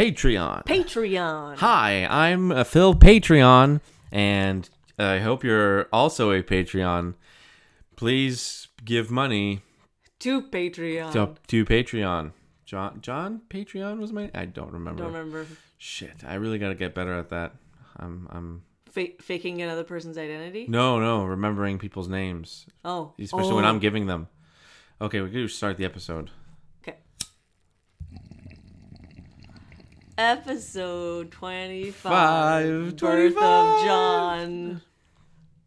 [0.00, 0.64] Patreon.
[0.64, 1.56] Patreon.
[1.58, 4.66] Hi, I'm uh, Phil Patreon, and
[4.98, 7.16] I hope you're also a Patreon.
[7.96, 9.60] Please give money
[10.20, 11.12] To Patreon.
[11.12, 12.32] to, to Patreon.
[12.64, 15.02] John John Patreon was my I don't remember.
[15.02, 17.52] Don't remember Shit, I really got to get better at that.
[17.98, 20.64] I'm I'm fa- faking another person's identity.
[20.66, 23.68] no no remembering people's names, Oh, especially when Oh.
[23.68, 24.28] I'm giving them.
[24.98, 26.30] Okay, we can start the episode.
[26.82, 26.96] Okay.
[30.24, 31.94] Episode 25.
[31.94, 34.82] Five, Birth of John.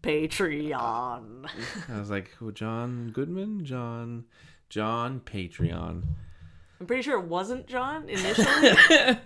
[0.03, 1.49] Patreon.
[1.89, 2.51] I was like, who?
[2.51, 4.25] John Goodman, John,
[4.69, 6.03] John Patreon.
[6.79, 8.45] I'm pretty sure it wasn't John initially.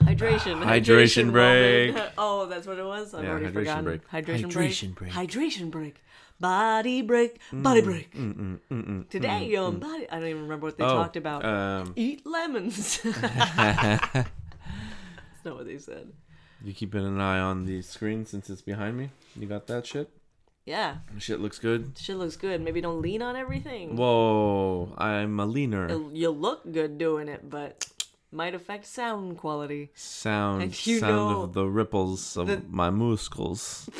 [0.00, 0.62] Hydration.
[0.62, 1.94] Hydration break.
[1.94, 2.12] moment.
[2.16, 3.12] Oh, that's what it was.
[3.12, 3.84] I've Yeah, already hydration forgotten.
[3.84, 4.08] break.
[4.08, 5.12] Hydration, Hydration break.
[5.12, 5.28] break.
[5.30, 5.96] Hydration break.
[6.44, 7.40] Body break.
[7.54, 8.14] Body break.
[8.14, 10.06] Mm, mm, mm, Today on body.
[10.10, 11.42] I don't even remember what they Oh, talked about.
[11.42, 12.98] Um, Eat lemons.
[13.02, 14.28] That's
[15.42, 16.12] not what they said.
[16.62, 19.08] you keeping an eye on the screen since it's behind me.
[19.34, 20.10] You got that shit.
[20.66, 21.96] Yeah, Shit looks good.
[21.98, 22.60] shit looks good.
[22.60, 23.96] Maybe don't lean on everything.
[23.96, 25.88] Whoa, I'm a leaner.
[26.12, 27.86] You look good doing it, but
[28.32, 29.92] might affect sound quality.
[29.94, 33.88] Sound, sound know of the ripples of the- my muscles.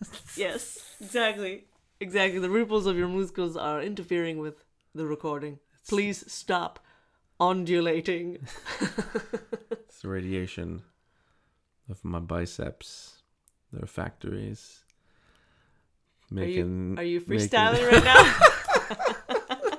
[0.36, 1.64] Yes, exactly.
[2.00, 2.38] Exactly.
[2.38, 4.62] The ripples of your muscles are interfering with
[4.94, 5.58] the recording.
[5.88, 6.78] Please stop
[7.40, 8.38] undulating.
[9.88, 10.82] It's the radiation
[11.90, 13.22] of my biceps.
[13.72, 14.84] Their factories.
[16.36, 18.38] Are you, are you making- freestyling right now?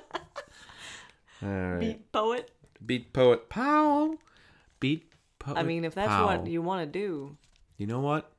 [1.42, 1.80] Right.
[1.80, 2.52] Beat poet?
[2.86, 4.16] Beat poet Powell.
[4.80, 5.58] Beat poet.
[5.58, 6.26] I mean, if that's Powell.
[6.40, 7.38] what you want to do,
[7.78, 8.30] You know what?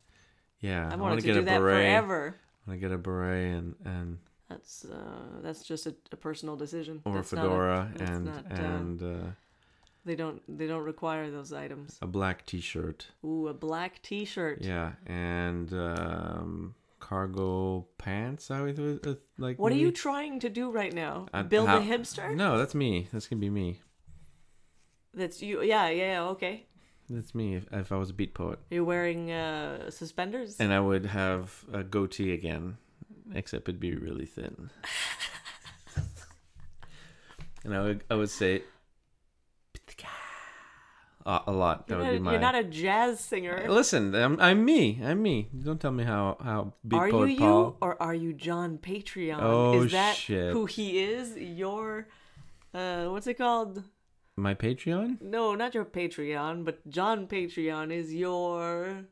[0.60, 1.76] Yeah, I I, wanted to to get do a that beret.
[1.84, 2.36] forever.
[2.66, 6.56] I want to get a beret and and That's uh, that's just a, a personal
[6.56, 7.00] decision.
[7.04, 9.30] or a That's not a- fedora that's and not, uh, and uh,
[10.04, 11.98] They don't they don't require those items.
[12.02, 13.06] a black T-shirt.
[13.24, 14.62] Ooh, a black T-shirt.
[14.62, 18.50] Yeah, and um, cargo pants.
[18.50, 19.58] I would uh, like.
[19.58, 21.26] What are you trying to do right now?
[21.32, 22.34] I- Build how- a hipster?
[22.34, 23.08] No, that's me.
[23.12, 23.80] That's gonna be me.
[25.14, 25.62] That's you.
[25.62, 26.22] Yeah, yeah.
[26.34, 26.66] Okay.
[27.10, 27.56] That's me.
[27.56, 30.60] If, if I was a beat poet, You're wearing uh, suspenders.
[30.60, 32.76] and I would have a goatee again,
[33.34, 34.70] except it'd be really thin.
[37.64, 38.62] and I would I would say.
[41.26, 41.86] Uh, a lot.
[41.86, 42.30] That you're, would not, be my.
[42.32, 43.66] you're not a jazz singer.
[43.68, 45.00] Listen, I'm, I'm me.
[45.04, 45.48] I'm me.
[45.62, 47.76] Don't tell me how how beat are you poet you Paul.
[47.82, 49.38] or are you John Patreon?
[49.38, 50.52] Oh, is that shit.
[50.54, 51.36] who he is?
[51.36, 52.08] Your
[52.72, 53.84] uh, what's it called?
[54.40, 55.20] My Patreon.
[55.20, 59.04] No, not your Patreon, but John Patreon is your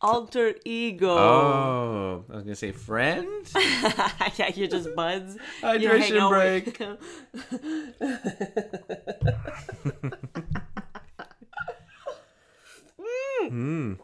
[0.00, 1.16] alter ego.
[1.16, 3.48] Oh, I was gonna say friend.
[3.54, 5.36] yeah, you're just buds.
[5.62, 6.76] Hydration break.
[6.80, 6.98] with-
[13.48, 13.94] Hmm.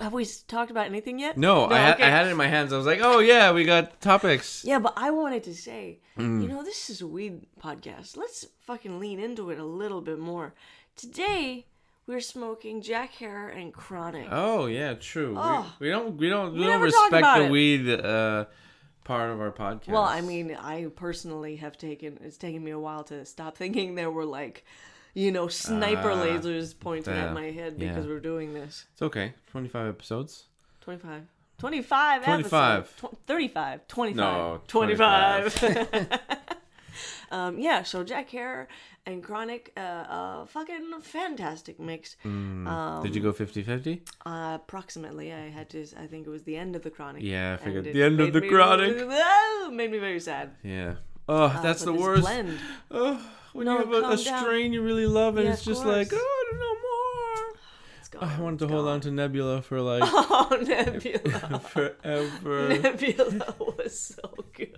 [0.00, 1.36] Have we talked about anything yet?
[1.36, 2.04] No, I, had, okay.
[2.04, 2.72] I had it in my hands.
[2.72, 4.64] I was like, oh yeah, we got topics.
[4.64, 6.42] Yeah, but I wanted to say, Mm.
[6.42, 8.16] you know, this is a weed podcast.
[8.16, 10.54] Let's fucking lean into it a little bit more.
[10.96, 11.66] Today,
[12.06, 14.28] we're smoking Jack Herer and Chronic.
[14.30, 15.34] Oh yeah, true.
[15.36, 15.74] Oh.
[15.80, 17.50] We, we don't we don't we, We don't respect the it.
[17.50, 18.44] weed uh,
[19.04, 19.88] part of our podcast.
[19.88, 23.94] Well, I mean, I personally have taken, it's taken me a while to stop thinking
[23.96, 24.64] there were like,
[25.14, 27.88] you know, sniper Ah, lasers pointing at my head Yeah.
[27.88, 28.84] because we're doing this.
[28.92, 29.34] it's okay.
[29.46, 30.44] Twenty five episodes.
[30.82, 31.22] 25.
[31.58, 32.80] 25 25.
[32.80, 33.00] episodes.
[33.14, 33.88] Tw- 35.
[33.88, 34.16] 25.
[34.16, 35.62] No, 25.
[37.30, 38.68] um, yeah, so Jack Herer
[39.06, 42.16] and Chronic, uh, uh, fucking fantastic mix.
[42.24, 42.66] Mm.
[42.66, 44.00] Um, Did you go 50-50?
[44.26, 47.22] Uh, approximately, I had to, I think it was the end of the Chronic.
[47.22, 49.06] Yeah, I figured the end of the Chronic.
[49.10, 50.50] Ah, made me very sad.
[50.62, 50.94] Yeah.
[51.28, 52.22] Oh, Uh, that's but the worst.
[52.22, 52.58] Blend.
[52.90, 53.20] Oh,
[53.54, 56.10] when No, you have a, a strain you really love and Yeah, it's just like,
[56.12, 57.60] oh, I don't know more.
[58.00, 58.24] It's gone.
[58.24, 61.60] I wanted to hold on to Nebula for like Oh, Nebula.
[61.68, 62.68] forever.
[62.82, 64.76] Nebula was so good.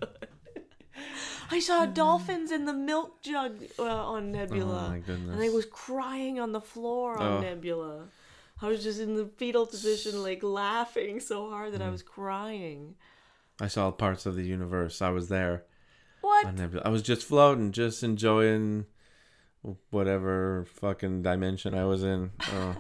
[1.50, 4.86] I saw dolphins in the milk jug uh, on Nebula.
[4.86, 7.40] Oh my And I was crying on the floor on Oh.
[7.40, 8.04] Nebula.
[8.60, 12.94] I was just in the fetal position, like laughing so hard that I was crying.
[13.60, 15.00] I saw parts of the universe.
[15.02, 15.64] I was there.
[16.26, 16.84] What?
[16.84, 18.86] I was just floating, just enjoying
[19.90, 22.32] whatever fucking dimension I was in.
[22.52, 22.76] Oh,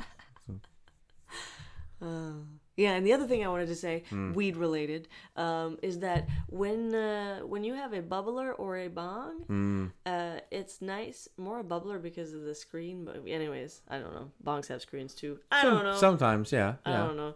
[2.02, 2.32] Uh,
[2.76, 4.34] yeah, and the other thing I wanted to say, Hmm.
[4.34, 9.44] weed related, um, is that when uh, when you have a bubbler or a bong,
[9.48, 13.06] mm, uh, it's nice more a bubbler because of the screen.
[13.06, 14.30] But anyways, I don't know.
[14.44, 15.38] Bongs have screens too.
[15.50, 15.96] I don't know.
[15.96, 17.34] Sometimes, yeah, I don't know.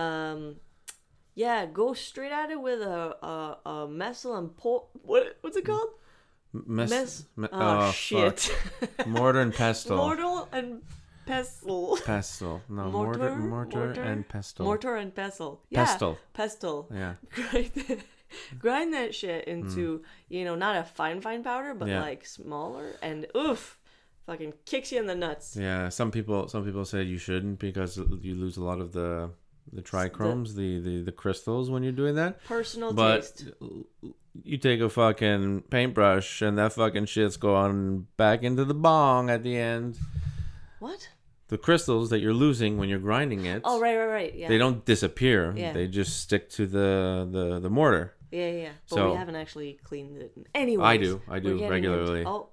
[0.00, 0.56] Um,
[1.36, 4.88] yeah, go straight at it with a a, a messel and pull.
[5.02, 5.90] What what's it called?
[6.52, 8.50] Mes- Mes- me- ah, oh, oh, shit.
[9.06, 9.98] Mortar and pestle.
[9.98, 10.82] Mortar and
[11.26, 11.98] pestle.
[12.02, 12.62] Pestle.
[12.70, 14.64] No, mortar, Mortar, mortar, mortar, and pestle.
[14.64, 15.60] Mortar and pestle.
[15.68, 15.84] Yeah.
[15.84, 16.18] Pestle.
[16.32, 16.88] Pestle.
[16.92, 17.14] Yeah.
[17.34, 18.00] grind that,
[18.58, 20.04] grind that shit into mm.
[20.30, 21.88] you know not a fine fine powder but.
[21.88, 22.00] Yeah.
[22.00, 23.78] like smaller and oof
[24.24, 25.90] fucking kicks you in the nuts Yeah.
[25.90, 29.30] Some people, some people say you shouldn't because you lose a lot of the
[29.72, 32.42] the trichomes, the the, the crystals when you're doing that.
[32.44, 33.44] personal But taste
[34.44, 39.42] you take a fucking paintbrush and that fucking shit's going back into the bong at
[39.42, 39.98] the end.
[40.78, 41.08] what
[41.48, 44.58] The crystals that you're losing when you're grinding it, oh right right right yeah they
[44.58, 45.52] don't disappear.
[45.56, 45.72] Yeah.
[45.72, 48.14] They just stick to the the, the mortar.
[48.30, 51.20] yeah yeah but So- we haven't actually cleaned it anyway I do.
[51.28, 52.24] I do regularly.
[52.26, 52.50] oh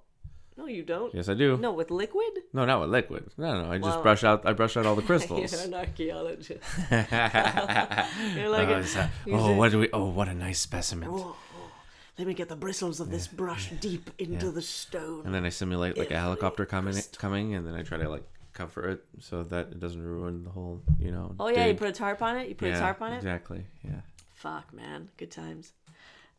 [0.56, 1.56] no you don't Yes, I do.
[1.56, 3.30] no with liquid No, not with liquid.
[3.36, 3.70] No, no.
[3.70, 4.46] I just brush out.
[4.46, 5.52] I brush out all the crystals.
[5.52, 6.60] you're an archaeologist
[6.90, 9.88] oh, you're like a- is that- you oh, what do we?
[9.92, 11.08] Oh, what a nice specimen.
[11.10, 11.70] oh, oh,
[12.18, 15.48] let me get the bristles of this brush deep into the stone And then I
[15.48, 19.42] simulate like a helicopter coming, coming, and then I try to like cover it so
[19.42, 20.80] that it doesn't ruin the whole.
[21.00, 21.34] You know.
[21.40, 21.78] oh yeah you dig.
[21.78, 23.64] put a tarp on it you put yeah, a tarp on it Exactly.
[23.82, 24.00] Yeah.
[24.34, 25.08] Fuck, man.
[25.16, 25.72] Good times.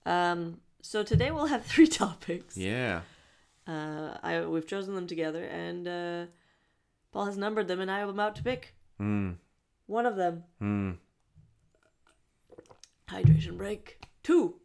[0.06, 2.56] Um, so today we'll have three topics.
[2.56, 3.02] Yeah.
[3.68, 6.26] Uh, I we've chosen them together, and uh,
[7.12, 9.32] Paul has numbered them, and I am about to pick Hmm.
[9.88, 10.44] one of them.
[10.60, 10.92] Hmm.
[13.10, 14.00] Hydration break.
[14.24, 14.56] Two.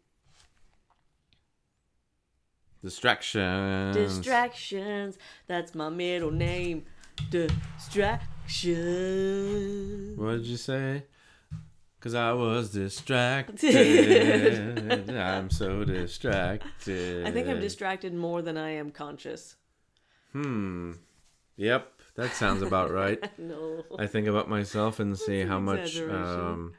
[2.82, 3.94] Distractions.
[3.96, 5.18] Distractions.
[5.46, 6.84] That's my middle name.
[7.30, 10.18] Distractions.
[10.18, 11.04] What did you say?
[12.00, 15.10] Cause I was distracted.
[15.16, 17.26] I'm so distracted.
[17.26, 19.56] I think I'm distracted more than I am conscious.
[20.32, 20.92] Hmm.
[21.56, 23.22] Yep, that sounds about right.
[23.38, 23.84] No.
[23.98, 26.72] I think about myself and see how much um,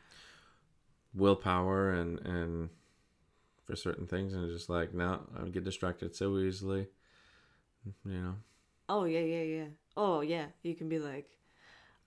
[1.13, 2.69] willpower and and
[3.63, 6.87] for certain things, and just like now I get distracted so easily.
[8.05, 8.35] You know.
[8.89, 9.65] Oh yeah, yeah, yeah.
[9.95, 11.29] Oh yeah, you can be like,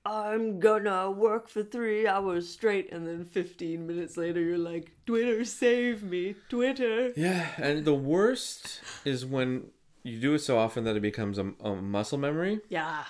[0.07, 5.45] I'm gonna work for three hours straight, and then 15 minutes later, you're like, Twitter,
[5.45, 7.13] save me, Twitter.
[7.17, 9.69] Yeah, and the worst is when
[10.03, 12.61] you do it so often that it becomes a, a muscle memory.
[12.69, 13.05] Yeah.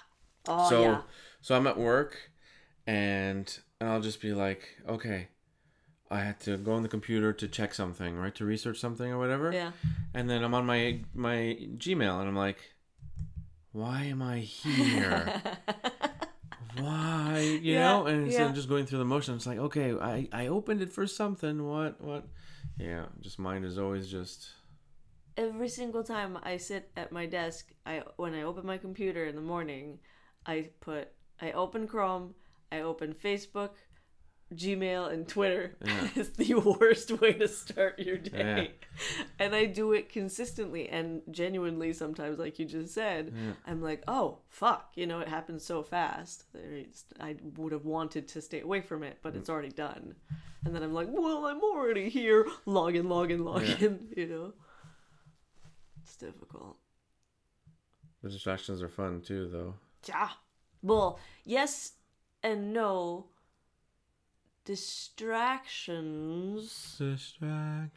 [0.46, 1.00] Oh so yeah.
[1.40, 2.30] so I'm at work
[2.86, 5.28] and and I'll just be like, okay,
[6.10, 8.34] I had to go on the computer to check something, right?
[8.36, 9.52] To research something or whatever.
[9.52, 9.72] Yeah.
[10.14, 12.58] And then I'm on my my Gmail and I'm like,
[13.72, 15.42] why am I here?
[16.76, 17.58] why?
[17.62, 18.06] You Yeah, know?
[18.06, 18.48] And instead yeah.
[18.48, 21.64] of just going through the motion, it's like, okay, I I opened it for something.
[21.66, 22.26] What what?
[22.78, 24.50] Yeah, just mine is always just
[25.36, 29.34] Every single time I sit at my desk, I when I open my computer in
[29.36, 29.98] the morning,
[30.46, 31.08] I put
[31.40, 32.34] I open Chrome,
[32.70, 33.70] I open Facebook,
[34.56, 35.76] Gmail, and Twitter.
[35.84, 36.08] Yeah.
[36.14, 38.72] it's the worst way to start your day.
[39.38, 43.34] And I do it consistently and genuinely sometimes, like you just said.
[43.66, 44.92] I'm like, oh, fuck.
[44.94, 46.44] You know, it happens so fast.
[47.20, 49.36] I would have wanted to stay away from it, but mm.
[49.38, 50.14] it's already done.
[50.64, 52.46] And then I'm like, well, I'm already here.
[52.66, 53.76] Log in, log in, log Yeah.
[53.80, 54.52] in, you know?
[56.02, 56.76] It's difficult.
[58.22, 59.74] the distractions are fun too, though.
[60.06, 60.30] Yeah.
[60.82, 61.92] Well, yes
[62.42, 63.26] and no.
[64.64, 66.96] Distractions.
[66.98, 67.90] Distractions.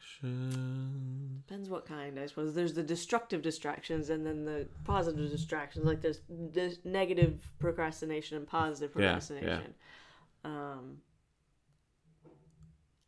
[1.47, 2.53] Depends what kind, I suppose.
[2.53, 5.85] There's the destructive distractions and then the positive distractions.
[5.85, 9.47] Like there's this negative procrastination and positive procrastination.
[9.47, 9.61] Yeah,
[10.43, 10.51] yeah.
[10.51, 10.97] Um,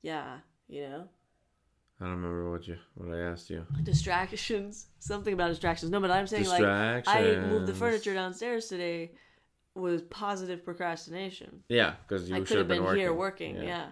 [0.01, 0.37] yeah,
[0.69, 1.09] you know?
[1.99, 3.65] I don't remember what you what I asked you.
[3.83, 4.87] Distractions.
[4.99, 5.91] Something about distractions.
[5.91, 9.11] No, but I'm saying like I moved the furniture downstairs today
[9.75, 11.63] was positive procrastination.
[11.69, 13.55] Yeah, because you I should could have have been, been, here working.
[13.55, 13.87] working, yeah.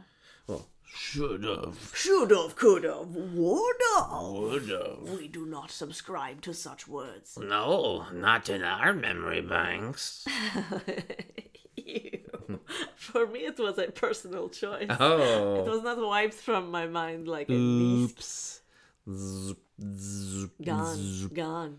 [0.48, 1.92] Well, should have.
[1.94, 4.22] Should have, could have, would have.
[4.22, 5.20] Would have.
[5.20, 7.38] We do not subscribe to such words.
[7.38, 10.26] No, not in our memory banks.
[11.76, 12.60] Ew.
[12.96, 14.88] For me, it was a personal choice.
[15.00, 15.66] Oh.
[15.66, 18.12] It was not wiped from my mind like a beast.
[18.18, 18.62] Oops.
[19.10, 21.34] Zoop, zoop, Gone, zoop.
[21.34, 21.78] gone.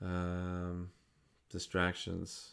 [0.00, 0.90] Um,
[1.50, 2.52] distractions.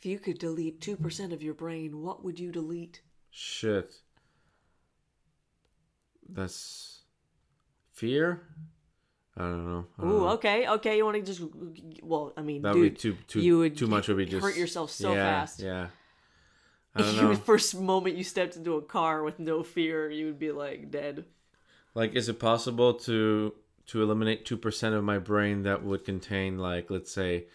[0.00, 3.02] If you could delete 2% of your brain, what would you delete?
[3.30, 3.96] Shit.
[6.26, 7.02] That's
[7.92, 8.40] fear.
[9.36, 9.84] I don't know.
[9.98, 10.28] I don't Ooh, know.
[10.30, 10.96] okay, okay.
[10.96, 11.42] You want to just,
[12.02, 14.08] well, I mean, That would be too too you would too much.
[14.08, 15.60] Would be just hurt yourself so yeah, fast.
[15.60, 15.88] Yeah.
[16.94, 17.34] I don't you, know.
[17.44, 21.26] first moment you stepped into a car with no fear, you would be like dead.
[21.94, 23.52] Like, is it possible to
[23.88, 27.48] to eliminate two percent of my brain that would contain, like, let's say,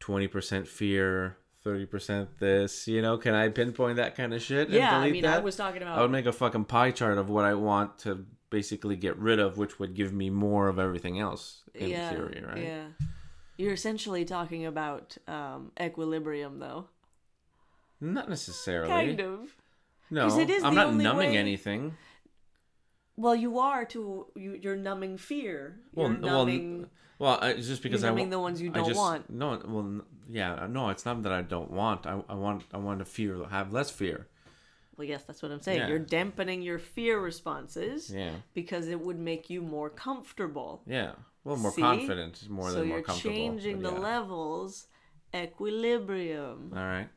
[0.00, 2.88] twenty percent fear, thirty percent this?
[2.88, 4.68] You know, can I pinpoint that kind of shit?
[4.68, 5.98] and Yeah, I mean, I was talking about.
[5.98, 9.38] I would make a fucking pie chart of what I want to basically get rid
[9.38, 12.62] of, which would give me more of everything else in yeah, theory, right?
[12.62, 12.84] Yeah.
[13.58, 16.86] You're essentially talking about um, equilibrium, though.
[18.00, 18.88] Not necessarily.
[18.88, 19.54] Kind of.
[20.10, 21.96] No, 'Cause it is I'm not numbing way- anything.
[23.24, 24.00] Well, you are to
[24.42, 24.50] you.
[24.62, 25.58] You're numbing fear.
[25.96, 26.86] You're Well, well, numbing.
[27.18, 29.28] well, it's just because you're I numbing wa- the ones you don't just, want.
[29.28, 29.88] No, well,
[30.40, 32.06] yeah, no, it's not that I don't want.
[32.06, 34.28] I, I want, I want to fear, have less fear.
[34.96, 35.78] Well, yes, that's what I'm saying.
[35.80, 35.88] Yeah.
[35.90, 40.82] You're dampening your fear responses Yeah, because it would make you more comfortable.
[40.86, 41.12] yeah.
[41.44, 41.80] Well, more See?
[41.82, 43.34] confident, more so than more comfortable.
[43.34, 43.98] So you're changing the yeah.
[43.98, 44.86] levels.
[45.34, 46.72] Equilibrium.
[46.74, 47.08] All right,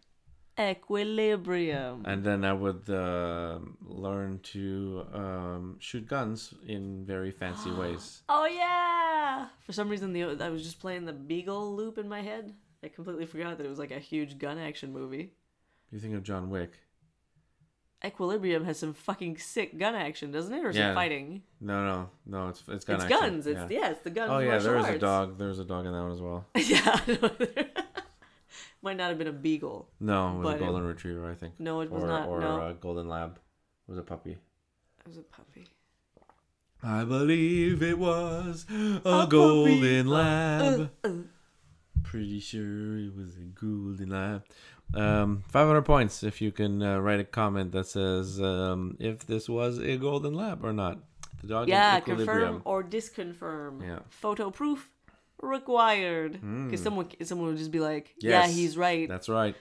[0.69, 2.03] Equilibrium.
[2.05, 8.21] and then I would uh, learn to um, shoot guns in very fancy ways.
[8.29, 9.47] Oh yeah!
[9.65, 12.53] For some reason, the I was just playing the Beagle loop in my head.
[12.83, 15.33] I completely forgot that it was like a huge gun action movie.
[15.91, 16.71] You think of John Wick?
[18.03, 20.65] Equilibrium has some fucking sick gun action, doesn't it?
[20.65, 20.91] Or is Yeah.
[20.91, 21.43] it fighting?
[21.59, 22.47] No, no, no.
[22.47, 23.19] It's it's gun it's action.
[23.19, 23.45] guns.
[23.47, 23.79] It's yeah.
[23.79, 23.91] yeah.
[23.91, 24.31] it's the guns.
[24.31, 25.37] Oh yeah, there is a dog.
[25.37, 26.45] There's a dog in that one as well.
[26.55, 26.99] yeah.
[28.81, 29.89] Might not have been a beagle.
[29.99, 31.59] No, it was a it- golden retriever, I think.
[31.59, 32.27] No, it was or not.
[32.27, 33.39] or no, a golden lab.
[33.87, 34.31] It was a puppy.
[34.31, 35.67] it was a puppy.
[36.83, 39.29] I believe it was a, puppy.
[39.29, 40.89] golden lab.
[41.03, 41.09] Uh,
[42.03, 44.43] Pretty sure it was a golden lab.
[44.93, 49.47] Um, 500 points if you can uh, write a comment that says um, if this
[49.47, 50.99] was a golden lab or not.
[51.41, 53.81] The dog yeah, confirm or disconfirm.
[53.83, 53.99] Yeah.
[54.09, 54.89] Photo proof
[55.41, 56.33] required.
[56.33, 56.83] Because hmm.
[56.83, 59.55] someone someone would just be like, "Yeah, he's right." That's right.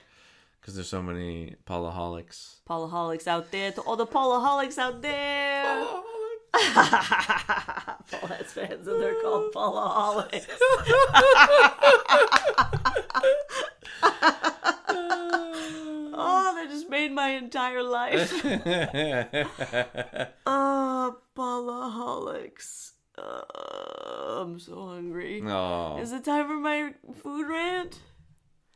[0.59, 2.57] Because there's so many Paulaholics.
[2.69, 5.83] Paulaholics out there to all the Paulaholics out there.
[6.53, 10.45] Paul has fans and they're called Paulaholics.
[16.13, 18.31] oh, that just made my entire life.
[20.45, 22.90] Ah, oh, Paulaholics.
[23.17, 25.41] Uh, I'm so hungry.
[25.45, 25.97] oh.
[26.01, 27.99] Is it time for my food rant?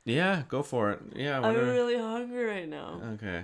[0.05, 0.99] Yeah, go for it.
[1.15, 3.01] Yeah, I'm really hungry right now.
[3.15, 3.43] Okay.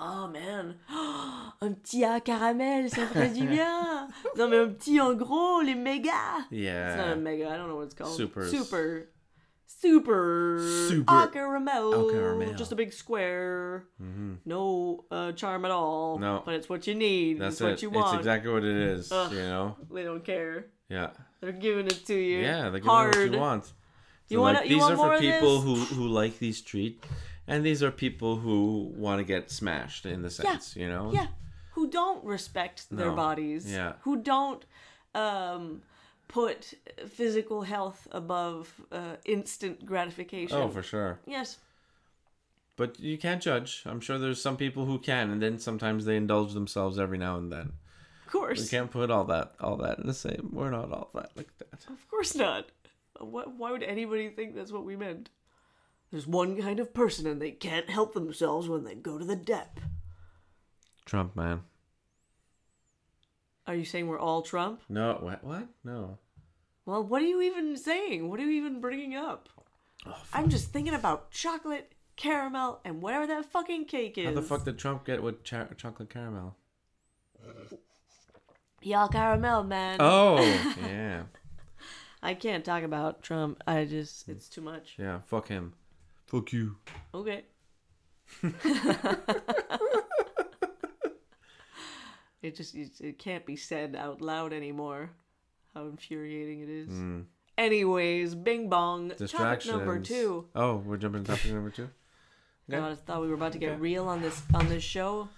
[0.00, 0.76] Oh man,
[1.60, 4.08] un petit à caramel, ça ferait du bien.
[4.36, 6.46] Non mais un petit en gros, les méga.
[6.50, 7.12] It's not Yeah.
[7.12, 7.48] a mega.
[7.48, 8.16] I don't know what it's called.
[8.16, 8.50] Supers.
[8.50, 9.08] Super.
[9.70, 10.58] Super.
[10.88, 11.12] Super.
[11.12, 11.94] Au caramel.
[11.94, 12.54] Au caramel.
[12.56, 13.84] Just a big square.
[14.44, 16.18] No uh, charm at all.
[16.18, 16.42] No.
[16.44, 17.38] But it's what you need.
[17.38, 17.64] That's it's it.
[17.64, 18.14] what you want.
[18.14, 19.12] It's exactly what it is.
[19.12, 19.30] Ugh.
[19.32, 19.76] You know?
[19.92, 20.66] They don't care.
[20.88, 21.10] Yeah.
[21.40, 22.38] They're giving it to you.
[22.38, 23.14] Yeah, they're giving Hard.
[23.14, 23.72] you what you want.
[24.28, 27.06] You So, wanna- like, you these want are for people who who like these treats,
[27.46, 30.82] and these are people who want to get smashed in the sense, yeah.
[30.82, 31.12] you know.
[31.12, 31.26] Yeah.
[31.72, 33.14] Who don't respect their No.
[33.14, 33.70] bodies.
[33.70, 33.92] Yeah.
[34.00, 34.64] Who don't
[35.14, 35.82] um,
[36.28, 36.74] put
[37.08, 40.56] physical health above uh, instant gratification.
[40.56, 41.18] Oh, for sure.
[41.26, 41.58] Yes.
[42.76, 43.82] But you can't judge.
[43.86, 47.36] I'm sure there's some people who can, and then sometimes they indulge themselves every now
[47.36, 47.72] and then.
[48.24, 48.60] Of course.
[48.60, 50.50] We can't put all that all that in the same.
[50.52, 51.86] We're not all that like that.
[51.90, 52.66] Of course not.
[53.18, 55.30] What, why would anybody think that's what we meant?
[56.10, 59.34] There's one kind of person and they can't help themselves when they go to the
[59.34, 59.80] dep.
[61.04, 61.62] Trump, man.
[63.68, 64.80] Are you saying we're all Trump?
[64.88, 65.44] No, what?
[65.44, 65.68] What?
[65.84, 66.16] No.
[66.86, 68.30] Well, what are you even saying?
[68.30, 69.50] What are you even bringing up?
[70.06, 74.24] Oh, I'm just thinking about chocolate, caramel, and whatever that fucking cake is.
[74.24, 76.56] How the fuck did Trump get with cha- chocolate caramel?
[78.80, 79.98] Y'all caramel, man.
[80.00, 80.38] Oh,
[80.86, 81.24] yeah,
[82.22, 83.62] I can't talk about Trump.
[83.66, 84.32] I just, hmm.
[84.32, 84.94] it's too much.
[84.98, 85.18] yeah.
[85.26, 85.74] Fuck him.
[86.26, 86.76] Fuck you.
[87.12, 87.44] Okay.
[92.42, 95.10] it just, it, can't be said out loud anymore.
[95.74, 96.88] How infuriating it is.
[96.88, 97.24] Mm.
[97.56, 99.10] Anyways, bing bong.
[99.10, 100.46] Topic number two.
[100.54, 101.90] Oh, we're jumping to topic number two.
[102.70, 102.80] Okay.
[102.80, 105.28] God, I thought we were about to get real on this on this show.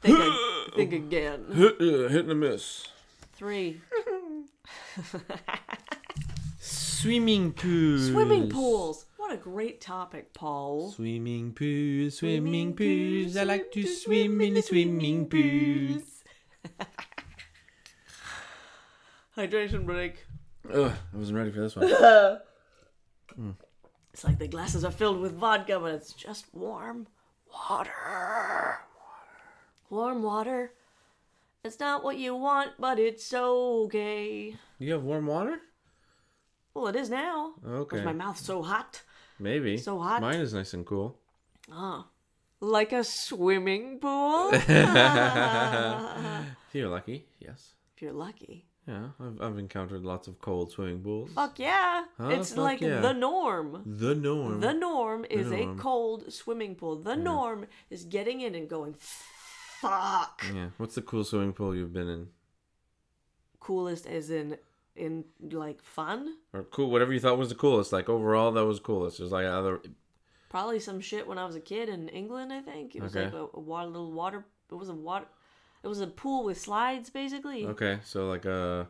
[0.00, 1.46] Think, ag- think again.
[1.52, 2.88] Hit, uh, hit and a miss.
[3.34, 3.80] Three.
[6.58, 8.08] Swimming pools.
[8.08, 9.04] Swimming pools.
[9.16, 10.90] What a great topic, Paul.
[10.92, 13.36] Swimming pools, swimming pools.
[13.36, 16.17] I like to swim in the swimming pools.
[19.36, 20.26] Hydration break.
[20.72, 21.88] Ugh, I wasn't ready for this one.
[24.18, 27.06] It's like the glasses are filled with vodka, but it's just warm
[27.52, 28.78] water.
[29.90, 30.72] Warm water.
[31.62, 34.56] It's not what you want, but it's okay.
[34.80, 35.60] You have warm water?
[36.74, 37.52] Well, it is now.
[37.64, 37.96] Okay.
[37.96, 39.02] Because my mouth's so hot.
[39.38, 39.76] Maybe.
[39.76, 40.20] So hot.
[40.20, 41.16] Mine is nice and cool.
[41.70, 42.04] Oh.
[42.60, 44.50] Like a swimming pool?
[46.68, 47.72] If you're lucky, yes.
[47.96, 48.66] if you're lucky.
[48.86, 51.30] Yeah, I've, I've encountered lots of cold swimming pools.
[51.34, 52.04] Fuck yeah.
[52.18, 52.28] Huh?
[52.28, 53.00] it's Fuck like yeah.
[53.00, 53.82] the norm.
[53.86, 54.60] The norm.
[54.60, 55.78] The norm is norm.
[55.78, 56.96] a cold swimming pool.
[56.96, 60.44] The norm is getting in and going, fuck.
[60.54, 60.68] yeah.
[60.76, 62.28] What's the cool swimming pool you've been in?
[63.68, 64.56] coolest as in
[64.96, 66.36] in like fun.
[66.52, 67.92] or cool, whatever you thought was the coolest.
[67.92, 69.18] Like overall, that was coolest.
[69.18, 69.80] There's like other.
[70.48, 72.52] Probably some shit when I was a kid in England.
[72.52, 73.24] I think it was Okay.
[73.26, 74.44] like a, a water, little water.
[74.70, 75.26] It was a water.
[75.82, 77.66] It was a pool with slides, basically.
[77.66, 78.84] Okay, so like uh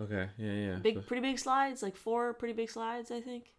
[0.00, 0.74] Okay, yeah, yeah.
[0.76, 3.52] Big, So- pretty big slides, like four pretty big slides, I think.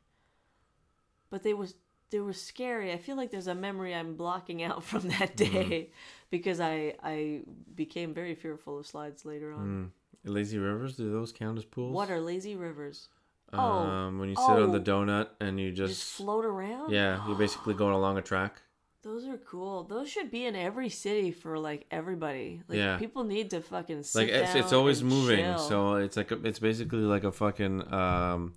[1.29, 1.75] But they was
[2.09, 2.91] they were scary.
[2.91, 5.69] I feel like there's a memory I'm blocking out from that Mm-hmm.
[5.69, 5.89] day
[6.29, 7.41] because I I
[7.75, 9.91] became very fearful of slides later on.
[10.25, 10.31] Mm.
[10.31, 11.93] Lazy rivers, do those count as pools?
[11.93, 13.09] What are lazy rivers?
[13.53, 14.81] Oh, Um, when you sit on the oh.
[15.05, 16.91] donut and you just, Just float around?
[16.91, 18.61] yeah, you're basically going along a track.
[19.03, 19.83] Those are cool.
[19.83, 22.61] Those should be in every city for like everybody.
[22.69, 22.97] Like Yeah.
[22.97, 25.57] people need to fucking sit Like it's it's down always and moving, chill.
[25.59, 28.53] so it's like a, it's basically like a fucking um,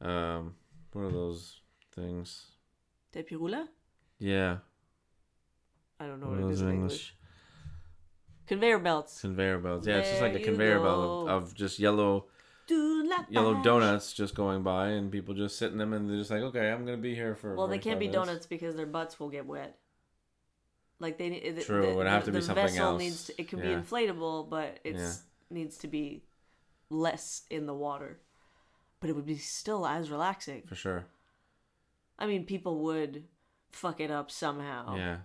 [0.00, 0.54] um,
[0.92, 1.60] what are those
[1.96, 2.46] things?
[3.12, 3.66] Tapis roulant?
[4.20, 4.58] Yeah,
[5.98, 6.92] I don't know what what it is those in in English.
[6.92, 7.16] English?
[8.46, 9.20] Conveyor belts.
[9.20, 9.86] Conveyor belts.
[9.86, 11.28] Yeah, it's just like There a you conveyor belt go.
[11.28, 12.26] of, of just yellow
[12.68, 16.70] yellow donuts just going by, and people just sitting them, and they're just like, okay,
[16.70, 17.54] I'm gonna be here for.
[17.56, 18.26] Well, they can't be minutes.
[18.26, 19.78] donuts because their butts will get wet.
[20.98, 21.60] Like they need.
[21.62, 22.98] True, The, it would the, have to be the something vessel else.
[23.00, 23.24] needs.
[23.24, 23.64] To, it can Yeah.
[23.64, 26.22] be inflatable, but it's needs to be
[26.90, 28.20] less in the water.
[29.00, 30.62] But it would be still as relaxing.
[30.66, 31.06] for sure.
[32.18, 33.24] I mean, people would
[33.72, 34.94] fuck it up somehow.
[34.96, 35.16] Yeah,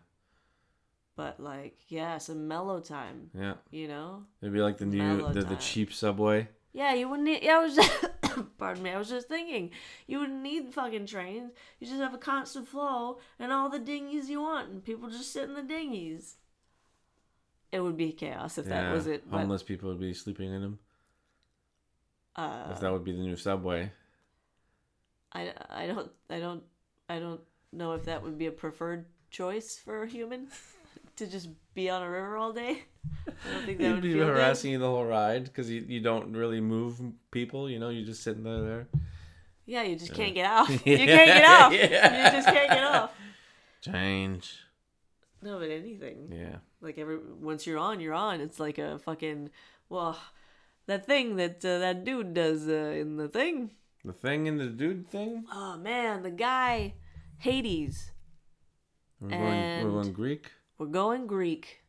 [1.16, 3.30] But like, yeah, some mellow time.
[3.38, 3.54] yeah.
[3.70, 4.24] You know.
[4.42, 6.48] It'd be like the new Mellow the, the cheap subway.
[6.74, 7.44] Yeah, you wouldn't need.
[7.44, 7.76] Yeah, I was.
[7.76, 8.06] Just,
[8.58, 8.92] pardon me.
[8.92, 9.72] I was just thinking,
[10.06, 11.52] you wouldn't need fucking trains.
[11.80, 15.32] You just have a constant flow and all the dinghies you want, and people just
[15.34, 16.36] sit in the dinghies.
[17.72, 19.30] It would be chaos if yeah, that was it.
[19.30, 20.80] But, homeless people would be sleeping in them.
[22.36, 23.92] uh, if that would be the new subway.
[25.34, 26.64] I, I don't I don't
[27.10, 27.42] I don't
[27.74, 30.48] know if that would be a preferred choice for a human
[31.18, 32.84] to just be on a river all day.
[33.28, 34.74] I don't think that He'd would be feel harassing good.
[34.74, 37.00] you the whole ride because you, you don't really move
[37.32, 37.70] people.
[37.70, 38.62] You know, you're just sitting there.
[38.62, 38.88] there.
[39.66, 40.70] Yeah, you just can't get off.
[40.70, 41.74] You can't get off.
[41.74, 42.26] yeah.
[42.26, 43.12] You just can't get off.
[43.82, 44.58] Change.
[45.42, 46.32] No, but anything.
[46.32, 46.58] Yeah.
[46.82, 48.42] Like every once you're on, you're on.
[48.42, 49.50] It's like a fucking
[49.90, 50.20] well,
[50.88, 53.72] that thing that uh, that dude does uh, in the thing.
[54.04, 55.46] The thing in the dude thing.
[55.52, 56.96] Oh man, the guy,
[57.40, 58.12] Hades.
[59.20, 59.84] We're going.
[59.86, 60.52] We're going Greek.
[60.78, 61.82] We're going Greek.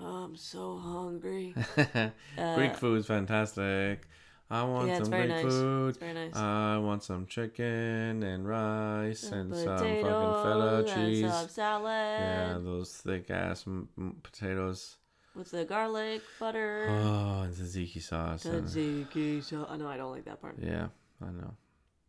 [0.00, 1.54] Oh, I'm so hungry.
[2.56, 4.06] Greek food's fantastic.
[4.50, 5.42] I want Uh, yeah, some Greek nice.
[5.44, 6.00] food.
[6.00, 6.36] Nice.
[6.36, 11.30] I want some chicken and rice and some fucking feta and cheese.
[11.30, 14.96] some salad Yeah, those thick ass m- m- potatoes.
[15.34, 16.86] with the garlic butter.
[16.90, 18.44] Oh, and tzatziki sauce.
[18.46, 19.66] and- Tzatziki sauce.
[19.70, 20.56] Oh, no, I don't like that part.
[20.58, 20.88] yeah,
[21.20, 21.54] I know,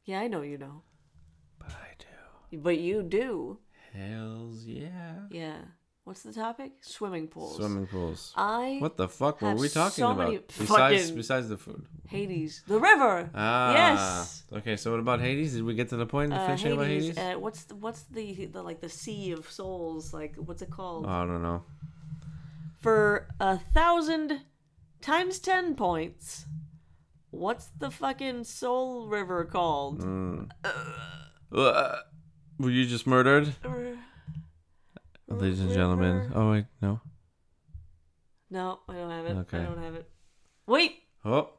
[0.06, 0.82] Yeah, I know you know,
[1.60, 2.58] but I do.
[2.62, 3.60] but you do.
[3.94, 5.28] Hells yeah.
[5.30, 5.62] Yeah.
[6.06, 6.72] What's the topic?
[6.82, 7.58] Swimming pools.
[7.58, 8.34] Swimming pools.
[8.36, 10.48] I What the fuck were have we talking so about?
[10.48, 11.86] Besides, fucking- besides the food.
[12.08, 13.30] Hades, the river.
[13.36, 13.74] Ah.
[13.74, 14.44] Yes.
[14.52, 15.54] Okay, so what about Hades?
[15.54, 17.16] Did we get to the point of Uh, finishing about Hades.
[17.16, 17.36] Hades?
[17.36, 20.12] Uh, what's the, what's the the like the sea of souls?
[20.14, 21.06] Like what's it called?
[21.06, 21.64] oh, I don't know.
[22.80, 24.42] For a thousand
[25.02, 26.46] times ten points,
[27.30, 30.02] what's the fucking soul river called?
[30.04, 30.50] Mm.
[31.52, 31.96] Uh,
[32.58, 33.54] were you just murdered?
[33.64, 33.70] Uh,
[35.30, 36.32] Ladies and gentlemen.
[36.34, 37.00] Oh, wait, no.
[38.50, 39.38] No, I don't have it.
[39.38, 39.60] Okay.
[39.60, 40.10] I don't have it.
[40.66, 41.04] Wait.
[41.24, 41.50] Oh.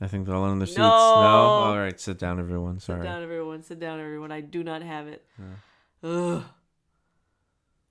[0.00, 0.78] I think they're all in their seats.
[0.78, 0.84] No.
[0.84, 2.80] All right, sit down, everyone.
[2.80, 3.00] Sorry.
[3.00, 3.62] Sit down, everyone.
[3.62, 4.32] Sit down, everyone.
[4.32, 5.24] I do not have it.
[6.02, 6.42] Ugh.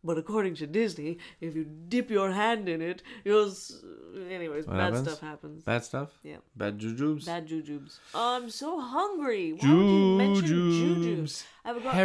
[0.03, 3.49] But according to Disney, if you dip your hand in it, you'll.
[3.51, 3.83] S-
[4.29, 5.07] Anyways, What bad happens?
[5.07, 5.63] stuff happens.
[5.63, 6.09] Bad stuff?
[6.23, 6.37] Yeah.
[6.55, 7.25] Bad jujubes?
[7.27, 7.99] Bad jujubes.
[8.13, 9.53] Oh, I'm so hungry.
[9.53, 11.03] Why would you mention jujubes?
[11.05, 11.43] Jujubes.
[11.63, 12.01] I would go- I- I-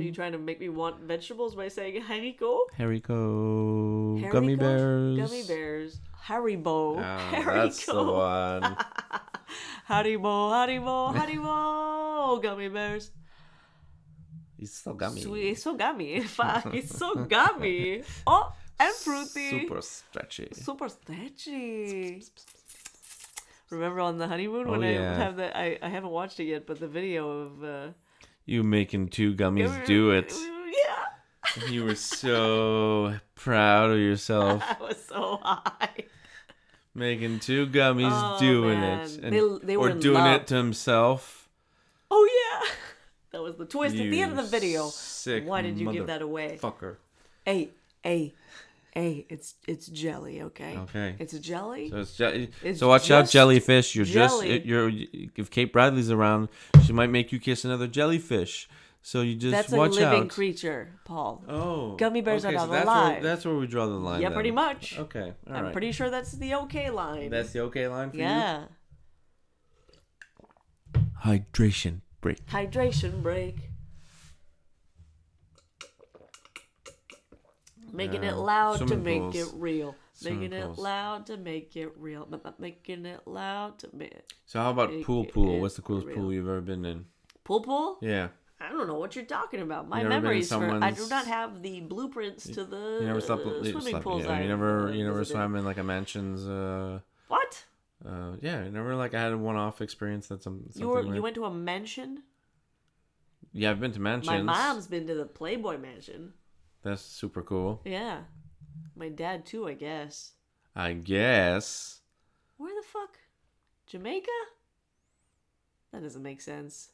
[0.00, 2.66] Are you trying to make me want vegetables by saying haricot?
[2.78, 4.30] Haricot.
[4.30, 5.18] Gummy bears.
[5.18, 6.00] Gummy bears.
[6.26, 6.98] Haribo.
[6.98, 7.44] Oh, haricot.
[7.54, 8.62] that's the one.
[9.88, 12.42] Haribo, Haribo, Haribo.
[12.46, 13.10] Gummy bears.
[14.64, 15.20] He's so gummy.
[15.20, 15.48] Sweet.
[15.50, 16.20] It's so gummy.
[16.38, 16.74] Fuck.
[16.74, 18.02] It's so gummy.
[18.26, 18.50] Oh,
[18.80, 19.50] and fruity.
[19.60, 20.48] Super stretchy.
[20.52, 22.22] Super stretchy.
[23.70, 26.66] Remember on the honeymoon Oh, when I have the I, I haven't watched it yet,
[26.66, 27.88] but the video of uh
[28.46, 30.32] You making two gummies do it.
[30.86, 31.68] Yeah.
[31.70, 34.62] You were so proud of yourself.
[34.66, 36.04] I was so high.
[36.94, 39.00] Making two gummies Oh, doing man.
[39.06, 39.20] it.
[39.30, 40.40] They- they were or doing love.
[40.40, 41.48] it to himself.
[42.10, 42.70] Oh yeah.
[43.34, 44.86] That was the twist at the end of the video.
[44.90, 46.56] sick Why did you give that away?
[46.62, 46.98] Fucker.
[47.44, 47.70] Hey,
[48.04, 48.32] hey,
[48.92, 50.78] hey, it's it's jelly, okay?
[50.78, 51.16] Okay.
[51.18, 53.96] It's out So, it's je- It's so watch out, jellyfish.
[53.96, 54.58] You're jelly.
[54.58, 54.88] just you're.
[55.34, 56.48] If Kate Bradley's around,
[56.86, 58.68] she might make you kiss another jellyfish.
[59.02, 60.28] So you just That's a living out.
[60.28, 61.44] creature, Paul.
[61.48, 63.12] Oh, Gummy bears are not so that's alive.
[63.14, 64.22] Where, that's where we draw the line.
[64.22, 64.34] yeah, then.
[64.36, 64.96] pretty much.
[64.96, 65.72] Okay, all I'm right.
[65.72, 67.30] pretty sure that's the okay line.
[67.30, 68.22] That's the okay line for you.
[68.22, 68.66] yeah.
[71.24, 72.44] Hydration break.
[72.46, 73.56] Hydration break.
[77.92, 79.36] Making it loud to make pools.
[79.36, 79.94] it real.
[80.14, 82.26] Swimming Making it loud to make it real.
[82.32, 84.12] M- m- Making it loud to make
[84.46, 85.60] So how about Make pool pool?
[85.60, 86.16] What's the coolest real.
[86.16, 87.04] pool you've ever been in?
[87.44, 87.98] pool pool.
[88.00, 88.28] Yeah.
[88.60, 89.88] I don't know what you're talking about.
[89.88, 92.98] My You never been in memories for I do not have the blueprints to the
[93.00, 93.44] You never slept.
[93.46, 94.24] uh, you, swimming slept pools.
[94.24, 94.92] yeah, you never.
[94.94, 95.34] You never visited.
[95.36, 96.48] swam in like a mansion's.
[96.48, 97.64] Uh, What?
[98.06, 100.28] Uh, yeah, you never like I had a one-off experience.
[100.28, 100.64] That's some.
[100.74, 102.22] You were something you went to a mansion?
[103.52, 104.26] Yeah, I've been to mansions.
[104.26, 106.32] My mom's been to the Playboy Mansion.
[106.82, 107.80] That's super cool.
[107.84, 108.20] Yeah.
[108.96, 110.32] My dad too, I guess.
[110.74, 112.00] I guess.
[112.56, 113.16] Where the fuck?
[113.86, 114.30] Jamaica?
[115.92, 116.90] That doesn't make sense.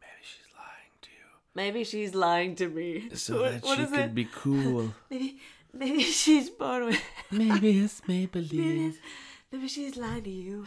[0.00, 1.26] Maybe she's lying to you.
[1.54, 3.08] Maybe she's lying to me.
[3.14, 4.14] So What- that what she is could it?
[4.14, 4.94] be cool.
[5.10, 5.40] Maybe
[5.72, 8.88] maybe she's born with Maybe it's maybe, Maybelline.
[8.90, 9.02] it's-
[9.54, 10.66] maybe she's lying to you.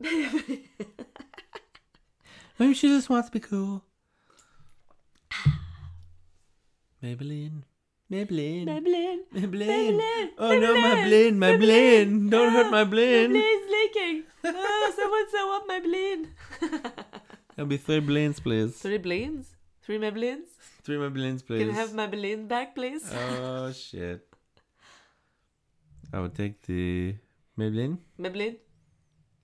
[2.58, 3.84] Maybe she just wants to be cool.
[7.02, 7.64] Maybelline.
[8.10, 8.66] Maybelline.
[8.66, 9.18] Maybelline.
[9.34, 9.98] Maybelline.
[9.98, 10.28] Maybelline.
[10.38, 11.04] Oh no, my Maybelline.
[11.08, 12.30] bling, my bling.
[12.30, 13.30] Don't hurt my bling.
[13.30, 14.22] Maybelline's leaking.
[14.44, 16.28] Oh, someone sew up Maybelline.
[17.56, 18.78] There'll be three blings, please.
[18.78, 19.46] Three Blines?
[19.82, 20.48] Three Maybellines?
[20.82, 21.60] Three Maybellines, please.
[21.60, 23.04] Can I have my Maybelline back, please?
[23.12, 24.26] Oh shit.
[26.12, 27.16] I would take the
[27.58, 28.56] Maybelline Maybelline?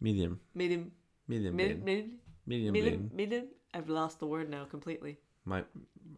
[0.00, 0.40] medium.
[0.54, 0.92] Medium.
[1.26, 1.84] Medium Medium.
[1.84, 2.10] Medium.
[2.46, 3.10] Medium Medium.
[3.14, 3.44] Medium.
[3.74, 5.18] I've lost the word now completely.
[5.44, 5.64] My,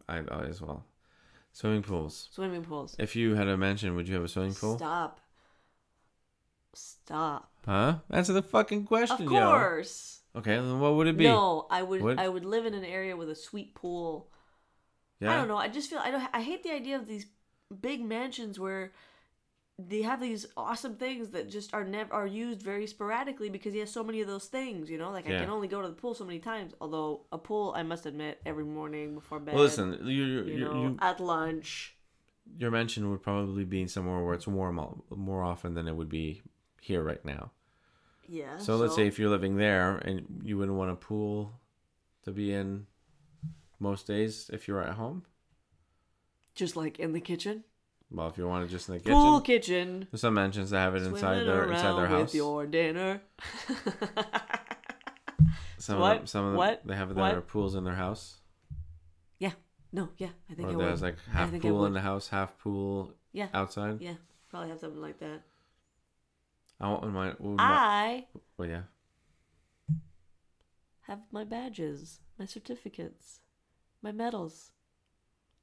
[0.07, 0.85] I, I as well.
[1.51, 2.29] Swimming pools.
[2.31, 2.95] Swimming pools.
[2.97, 4.77] If you had a mansion, would you have a swimming pool?
[4.77, 5.19] Stop.
[6.73, 7.51] Stop.
[7.65, 7.95] Huh?
[8.09, 9.49] Answer the fucking question, Of yo.
[9.51, 10.21] course.
[10.35, 11.25] Okay, then what would it be?
[11.25, 12.01] No, I would.
[12.01, 12.19] What?
[12.19, 14.29] I would live in an area with a sweet pool.
[15.19, 15.33] Yeah.
[15.33, 15.57] I don't know.
[15.57, 16.23] I just feel I don't.
[16.33, 17.25] I hate the idea of these
[17.81, 18.93] big mansions where
[19.87, 23.79] they have these awesome things that just are never are used very sporadically because he
[23.79, 24.89] has so many of those things.
[24.89, 26.73] You know, like I can only go to the pool so many times.
[26.81, 29.55] Although a pool, I must admit, every morning before bed.
[29.55, 31.95] Well, listen, you, you, you know, you, at lunch.
[32.57, 36.41] your mention would probably be somewhere where it's warm more often than it would be
[36.81, 37.51] here right now.
[38.27, 38.57] Yeah.
[38.57, 41.59] So, let's say if you're living there and you wouldn't want a pool
[42.23, 42.87] to be in
[43.79, 45.23] most days if you're at home.
[46.55, 47.63] just like in the kitchen,
[48.13, 50.07] Well, if you want it just in the kitchen, pool kitchen.
[50.11, 52.21] there's some mansions that have it inside their inside their house.
[52.27, 53.21] with your dinner.
[55.77, 56.11] Some What?
[56.11, 56.81] of them, some of them, What?
[56.85, 57.31] they have What?
[57.31, 58.37] their pools in their house,
[59.39, 59.53] yeah.
[59.91, 60.09] No.
[60.17, 60.29] Yeah.
[60.49, 61.07] I think or I there's would.
[61.07, 63.47] like half pool in the house, half pool Yeah.
[63.53, 63.99] outside.
[63.99, 64.13] Yeah.
[64.49, 65.41] Probably have something like that.
[66.79, 68.83] I want my, my I well, yeah.
[71.07, 73.39] have my badges, my certificates,
[74.01, 74.71] my medals.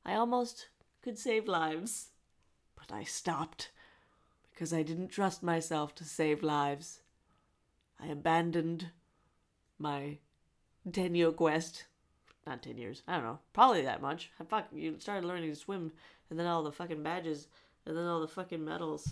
[0.05, 0.69] I almost
[1.03, 2.11] could save lives,
[2.79, 3.71] but I stopped
[4.51, 7.01] because I didn't trust myself to save lives.
[8.01, 8.91] I abandoned
[9.79, 10.19] my
[10.91, 11.85] 10 year quest.
[12.47, 14.31] Not 10 years, I don't know, probably that much.
[14.41, 15.93] I fuck, you started learning to swim,
[16.31, 17.47] and then all the fucking badges,
[17.85, 19.11] and then all the fucking medals.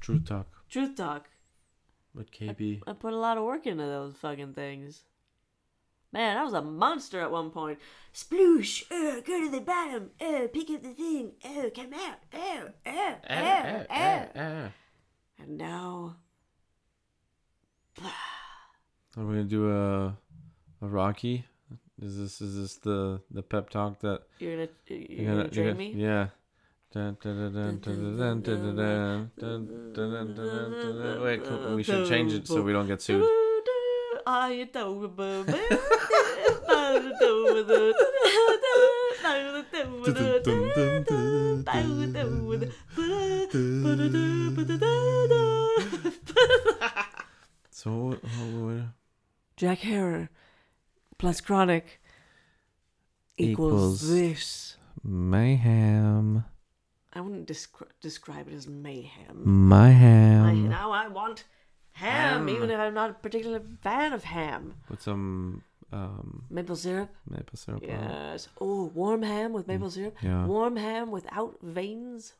[0.00, 1.28] Truth talk Truth talk.
[2.14, 2.82] But KB.
[2.86, 5.02] I put a lot of work into those fucking things.
[6.12, 7.78] Man, I was a monster at one point.
[8.14, 8.84] Sploosh!
[8.90, 10.10] Oh, go to the bottom!
[10.20, 11.32] Oh, pick up the thing!
[11.44, 12.18] Oh, come out!
[12.32, 13.94] Oh, oh, oh, oh.
[13.94, 14.68] uh, uh.
[15.38, 16.16] And now.
[19.16, 20.06] Are we gonna do a,
[20.82, 21.44] a Rocky?
[22.00, 25.48] Is this is this the the pep talk that you're gonna you're, you're gonna, gonna
[25.48, 25.94] drain you're me?
[25.96, 26.28] Yeah.
[31.22, 31.40] Wait,
[31.74, 33.26] we should change it so we don't get sued.
[41.66, 42.72] Are you doing,
[47.70, 48.18] So
[49.56, 50.28] Jack Herer
[51.18, 52.00] plus Chronic
[53.38, 54.76] equals, Equals- this.
[55.02, 56.44] mayhem,
[57.12, 59.42] I wouldn't descri- describe it as mayhem.
[59.72, 59.86] I,
[60.52, 60.68] mayhem.
[60.68, 61.44] now I want
[61.92, 62.48] ham, Ham.
[62.48, 64.74] even if I'm not a particular fan of ham.
[64.88, 67.10] With some um, maple syrup.
[67.28, 67.82] Maple syrup.
[67.82, 68.48] Yes.
[68.60, 70.16] Oh, warm ham with maple syrup.
[70.20, 70.46] Yeah.
[70.46, 72.34] Warm ham without veins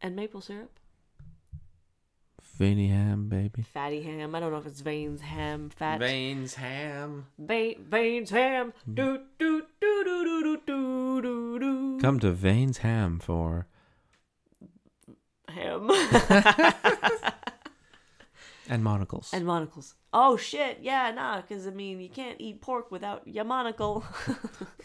[0.00, 0.78] and maple syrup.
[2.58, 3.62] Veiny ham, baby.
[3.62, 4.34] Fatty ham.
[4.34, 6.00] I don't know if it's veins ham, fat.
[6.00, 7.26] Veins ham.
[7.38, 8.72] Ba- veins ham.
[8.80, 8.94] Mm-hmm.
[8.94, 11.98] Do do do do do do do do.
[12.00, 13.68] Come to Veins Ham for
[15.48, 15.88] ham.
[18.68, 19.30] And monocles.
[19.32, 19.94] and monocles.
[20.12, 24.04] Oh shit, yeah, nah, because I mean you can't eat pork without your monocle.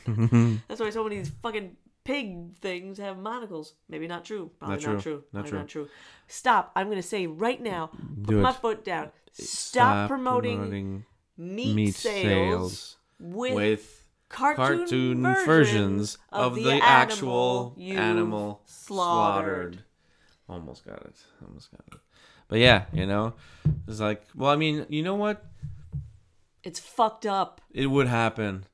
[0.05, 0.55] Mm-hmm.
[0.67, 3.73] That's why so many of these fucking pig things have monocles.
[3.89, 4.51] Maybe not true.
[4.59, 5.01] Probably Not not, true.
[5.01, 5.23] true.
[5.31, 5.59] Not Probably true.
[5.59, 5.89] not true.
[6.27, 6.71] Stop.
[6.75, 7.89] I'm gonna say right now.
[7.93, 9.11] Do Put Do my foot down.
[9.33, 11.05] Stop, promoting,
[11.37, 19.75] meat, meat sales, sales with, with cartoon, cartoon versions versions of the, actual animal slaughtered.
[19.75, 19.83] slaughtered.
[20.49, 21.15] Almost got it.
[21.47, 21.99] Almost got it.
[22.47, 23.33] But yeah, you know,
[23.87, 25.45] it's like, well, I mean, you know what?
[26.63, 27.61] It's fucked up.
[27.73, 28.65] It would happen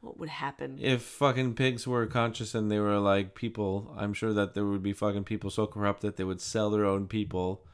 [0.00, 0.78] What would happen?
[0.80, 3.94] if fucking pigs were conscious and they were like people.
[3.96, 6.84] I'm sure that there would be fucking people so corrupt that they would sell their
[6.84, 7.64] own people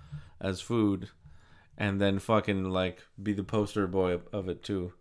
[0.40, 1.08] as food,
[1.76, 4.92] and then fucking like be the poster boy of, it too.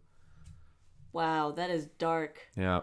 [1.13, 2.39] Wow, that is dark.
[2.56, 2.82] Yeah.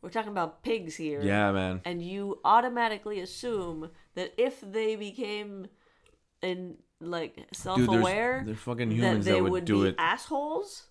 [0.00, 1.22] We're talking about pigs here.
[1.22, 1.80] Yeah, man.
[1.84, 5.68] and you automatically assume that if they became
[6.42, 9.94] in like self-aware there's, there's fucking that humans they that would, would do be it.
[9.98, 10.84] assholes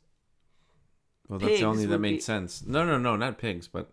[1.30, 2.66] Well, that's the only that would made be- sense.
[2.66, 3.92] No, no, no, not pigs, but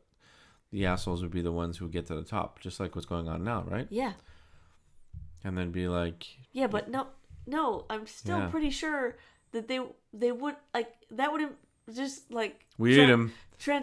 [0.72, 3.28] the assholes would be the ones who get to the top, just like what's going
[3.28, 3.86] on now, right?
[3.90, 4.12] yeah
[5.44, 7.06] And then be like, yeah but no
[7.46, 8.48] no i'm still Yeah.
[8.48, 9.16] pretty sure
[9.52, 9.80] that they
[10.12, 11.56] they would like that wouldn't
[11.94, 13.32] just like we eat them.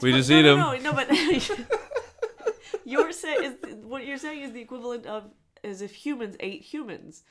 [0.01, 1.07] We just no, eat no, no no but
[2.85, 5.23] you're saying is what you're saying is the equivalent of
[5.63, 7.23] as if humans ate humans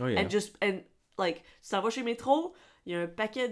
[0.00, 0.20] Oh yeah.
[0.20, 0.82] and just and
[1.18, 2.52] like tu t'en vas chez Métro
[2.86, 3.48] il y a un paquet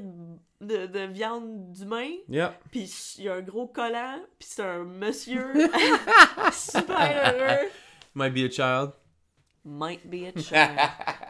[0.61, 2.55] de, de viande d'humain yeah.
[2.71, 5.53] Puis il y a un gros collant, puis c'est un monsieur
[6.53, 7.71] super heureux.
[8.15, 8.93] Might be a child.
[9.65, 10.79] Might be a child.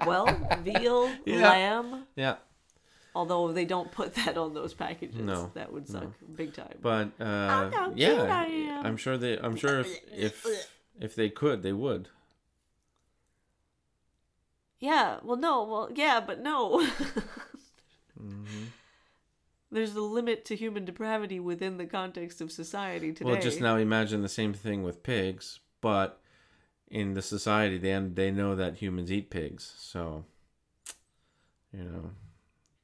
[0.07, 0.27] well,
[0.65, 1.49] veal, Yeah.
[1.51, 2.07] lamb.
[2.17, 2.37] Yeah.
[3.15, 5.21] Although they don't put that on those packages.
[5.21, 6.79] No, That would suck big time.
[6.81, 8.87] But uh, yeah, I am.
[8.87, 9.39] I'm sure they.
[9.39, 10.47] I'm sure if if
[10.99, 12.09] if they could, they would.
[14.83, 16.87] Yeah, well, no, well, yeah, but no.
[18.23, 18.65] Mm-hmm.
[19.71, 23.31] There's a limit to human depravity within the context of society today.
[23.31, 26.21] Well, just now imagine the same thing with pigs, but
[26.91, 30.25] in the society, they they know that humans eat pigs, so
[31.73, 32.11] you know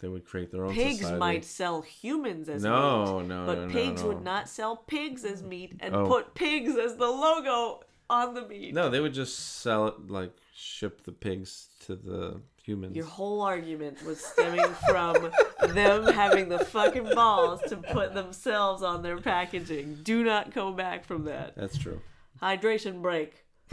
[0.00, 0.72] they would create their own.
[0.72, 1.18] Pigs society.
[1.18, 2.70] might sell humans as meat.
[2.70, 4.08] No, no, But no, no, pigs no.
[4.08, 6.06] would not sell pigs as meat and Oh.
[6.06, 7.80] put pigs as the logo
[8.10, 8.74] on the meat.
[8.74, 12.96] No, they would just sell it like ship the pigs to the humans.
[12.96, 15.30] Your whole argument was stemming from
[15.68, 20.00] them having the fucking balls to put themselves on their packaging.
[20.02, 21.54] Do not go back from that.
[21.56, 22.00] That's true.
[22.42, 23.44] Hydration break.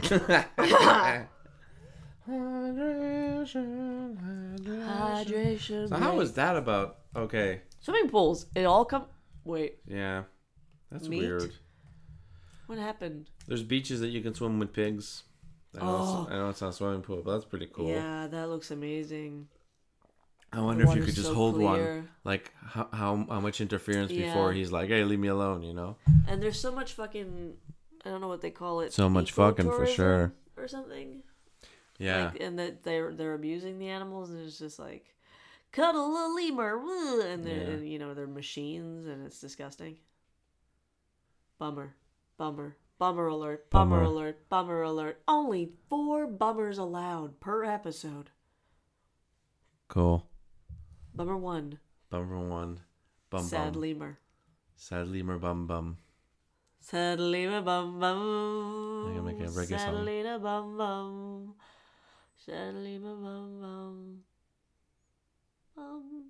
[4.76, 5.88] Hydration.
[5.88, 6.18] So how break.
[6.18, 6.98] was that about?
[7.14, 8.46] Okay, swimming pools?
[8.54, 9.06] It all come.
[9.44, 10.24] Wait, yeah,
[10.90, 11.20] that's Meat?
[11.20, 11.52] weird.
[12.66, 13.30] What happened?
[13.46, 15.24] There's beaches that you can swim with pigs.
[15.76, 16.22] I know, Oh.
[16.22, 17.88] it's, I know it's not a swimming pool, but that's pretty cool.
[17.88, 19.48] Yeah, that looks amazing.
[20.52, 22.08] I wonder if you could just so hold one.
[22.24, 24.28] Like how, how how much interference Yeah.
[24.28, 25.96] before he's like, "Hey, leave me alone," you know?
[26.28, 27.54] And there's so much fucking.
[28.04, 28.92] I don't know what they call it.
[28.92, 30.32] So much fucking for sure.
[30.56, 31.22] Or something.
[31.98, 32.26] Yeah.
[32.26, 35.14] Like, and that they're they're abusing the animals, and it's just like,
[35.72, 37.62] cuddle a lemur, woo," and they're Yeah.
[37.74, 39.98] and, you know they're machines, and it's disgusting.
[41.58, 41.94] Bummer,
[42.36, 44.02] bummer, bummer alert, bummer, Bummer.
[44.04, 45.22] alert, bummer alert.
[45.28, 48.30] Only four bummers allowed per episode.
[49.88, 50.26] cool.
[51.14, 51.78] Bummer one,
[52.10, 52.80] Bummer one.
[53.30, 53.80] Bum sad bum.
[53.82, 54.18] lemur.
[54.76, 55.96] Sad lemur bum bum.
[56.80, 59.08] Sad lemur bum bum.
[59.10, 60.04] I can make a reggae sad song.
[60.04, 61.54] lemur bum bum.
[62.36, 64.18] Sad lemur bum bum.
[65.74, 66.24] Bum.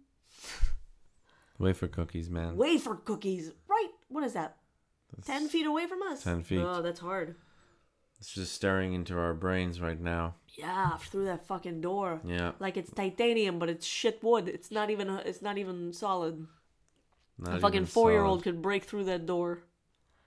[1.58, 2.56] Wafer cookies, man.
[2.56, 3.50] wafer cookies.
[3.68, 3.90] Right?
[4.08, 4.56] What is that?
[5.24, 6.22] Ten feet away from us.
[6.24, 6.60] 10 feet.
[6.60, 7.36] Oh, that's hard.
[8.18, 10.34] It's just staring into our brains right now.
[10.54, 12.20] Yeah, through that fucking door.
[12.24, 12.52] Yeah.
[12.58, 14.48] Like it's titanium, but it's shit wood.
[14.48, 15.10] It's not even.
[15.10, 16.46] It's not even solid.
[17.38, 19.60] Not a fucking four year old could break through that door.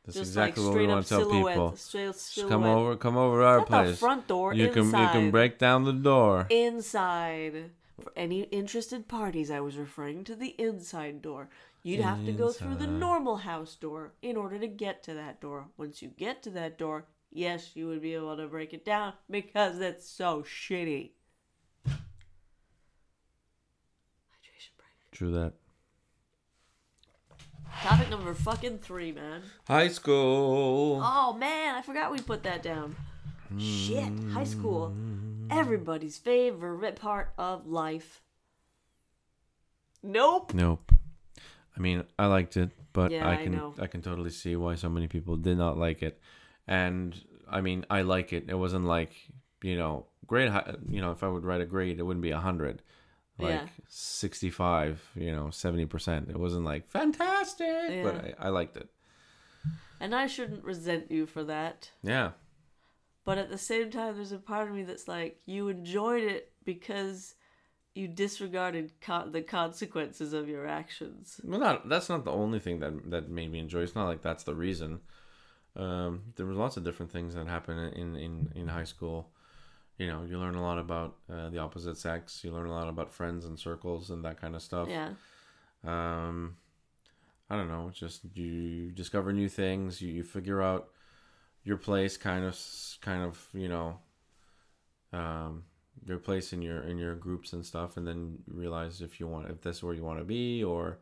[0.05, 1.75] That's just exactly like what we straight want up to tell people.
[1.75, 2.51] Straight silhouette.
[2.51, 3.99] come over, come over to our Not the place.
[3.99, 4.53] front door.
[4.53, 6.47] you can you can break down the door.
[6.49, 7.71] inside.
[7.99, 11.49] For any interested parties, I was referring to the inside door.
[11.83, 15.13] You'd have to go through the uh, normal house door in order to get to
[15.13, 15.67] that door.
[15.77, 19.13] Once you get to that door, yes, you would be able to break it down
[19.29, 21.11] because it's so shitty.
[21.87, 21.95] Hydration
[24.77, 25.11] break.
[25.11, 25.53] True that.
[27.81, 29.41] Topic number fucking three, man.
[29.65, 31.01] High school.
[31.01, 32.97] Oh man, I forgot we put that down.
[33.57, 34.93] Shit, high school.
[35.49, 38.21] Everybody's favorite part of life.
[40.03, 40.53] Nope.
[40.53, 40.91] Nope.
[41.79, 43.73] I mean, I liked it, but Yeah, I I can know.
[43.79, 46.19] I, can totally see why so many people did not like it.
[46.67, 47.15] And
[47.49, 48.45] I mean, I like it.
[48.49, 49.13] It wasn't like
[49.63, 50.49] you know great.
[50.49, 52.81] hi- You know, if I would write a grade, it wouldn't be a hundred.
[53.39, 53.67] like Yeah.
[53.87, 56.29] 65, you know, 70%.
[56.29, 58.89] It wasn't like fantastic, but I, I liked it.
[59.99, 61.91] And I shouldn't resent you for that.
[62.03, 62.31] Yeah.
[63.25, 66.51] But at the same time, there's a part of me that's like, you enjoyed it
[66.65, 67.35] because
[67.95, 71.41] you disregarded co- the consequences of your actions.
[71.43, 73.81] Well, not that's not the only thing that that made me enjoy.
[73.81, 74.99] It's not like that's the reason.
[75.75, 79.29] Um, there was lots of different things that happened in in in high school.
[79.97, 82.41] You know, you learn a lot about uh, the opposite sex.
[82.43, 84.87] You learn a lot about friends and circles and that kind of stuff.
[84.87, 85.09] Yeah.
[85.83, 86.55] Um,
[87.49, 87.91] I don't know.
[87.93, 90.01] Just you discover new things.
[90.01, 90.89] You, you figure out
[91.63, 92.57] your place, kind of,
[93.01, 93.97] kind of, you know,
[95.11, 95.63] um,
[96.05, 99.49] your place in your in your groups and stuff, and then realize if you want
[99.49, 100.97] if that's where you want to be or.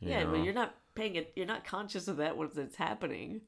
[0.00, 0.30] you yeah, know.
[0.32, 1.32] but you're not paying it.
[1.36, 3.42] You're not conscious of that once it's happening.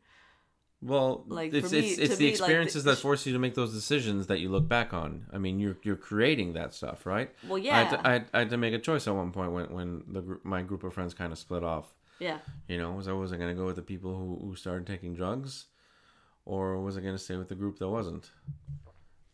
[0.84, 3.24] Well, Like, it's for me- it's, it's to the me, like, experiences the- that force
[3.24, 5.26] you to make those decisions that you look back on.
[5.32, 7.30] I mean, you're you're creating that stuff, right?
[7.48, 9.30] Well, I yeah, had, to, I, had, I had to make a choice at one
[9.30, 11.94] point when when the group, my group of friends kind of split off.
[12.18, 12.38] yeah,
[12.68, 14.86] You know, was I was I going to go with the people who who started
[14.86, 15.66] taking drugs,
[16.44, 18.30] or was I going to stay with the group that wasn't?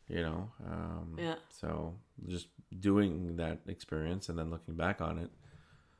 [0.08, 1.94] You know, um, yeah, So
[2.28, 2.48] just
[2.80, 5.30] doing that experience and then looking back on it,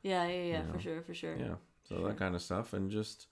[0.03, 0.79] yeah, yeah, yeah, You for know.
[0.79, 1.37] sure, for sure.
[1.37, 1.55] yeah.
[1.83, 3.27] So that kind of stuff, and just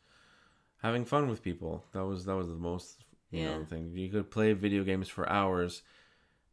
[0.82, 1.86] having fun with people.
[1.94, 3.44] That was that was the most you Yeah.
[3.44, 3.92] know thing.
[3.96, 5.84] You could play video games for hours,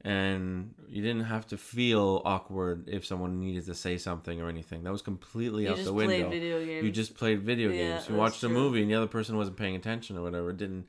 [0.02, 4.84] and you didn't have to feel awkward if someone needed to say something or anything.
[4.84, 6.30] That was completely You out just the played window.
[6.30, 6.84] video games.
[6.84, 8.08] You just played video Yeah, games.
[8.08, 10.50] You that's watched a movie, and the other person wasn't paying attention or whatever.
[10.50, 10.87] It didn't,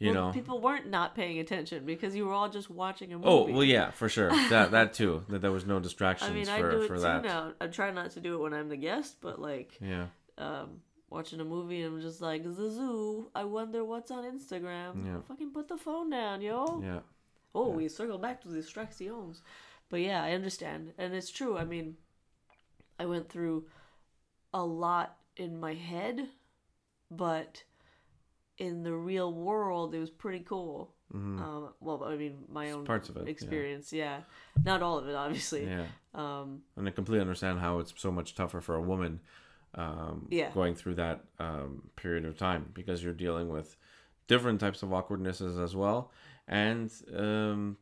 [0.00, 0.32] you Well, know.
[0.32, 3.28] people weren't not paying attention because you were all just watching a movie.
[3.28, 4.30] Oh well, yeah, for sure.
[4.48, 5.22] That that too.
[5.28, 7.22] That there was no distractions I mean, for I do it too that.
[7.22, 7.52] now.
[7.60, 10.06] I try not to do it when I'm the guest, but like Yeah,
[10.38, 13.30] um, watching a movie, I'm just like, the zoo.
[13.34, 15.04] I wonder what's on Instagram.
[15.06, 15.20] Yeah.
[15.28, 16.80] Fucking put the phone down, yo.
[16.82, 17.00] yeah,
[17.54, 17.76] Oh, Yeah.
[17.76, 19.42] we circle back to the distractions.
[19.90, 20.92] But yeah, I understand.
[20.98, 21.58] And it's true.
[21.58, 21.96] I mean,
[22.98, 23.66] I went through
[24.54, 26.28] a lot in my head,
[27.10, 27.64] but
[28.60, 30.94] in the real world, it was pretty cool.
[31.10, 33.30] hmm Um, well, I mean, my own Parts of it, yeah.
[33.30, 34.20] experience, yeah.
[34.64, 35.66] Not all of it, obviously.
[35.66, 35.86] yeah.
[36.14, 39.20] Um, And I completely understand how it's so much tougher for a woman
[39.74, 40.50] um, Yeah.
[40.52, 43.76] going through that um, period of time because you're dealing with
[44.28, 46.12] different types of awkwardnesses as well.
[46.46, 47.76] And um,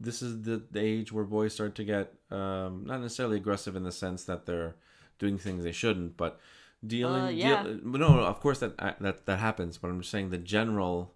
[0.00, 3.84] this is the, the age where boys start to get um, not necessarily aggressive in
[3.84, 4.74] the sense that they're
[5.18, 6.40] doing things they shouldn't, but
[6.86, 7.22] dealing.
[7.22, 7.62] Uh, yeah.
[7.62, 9.78] deal- no, no, of course that that that happens.
[9.78, 11.14] But I'm just saying the general.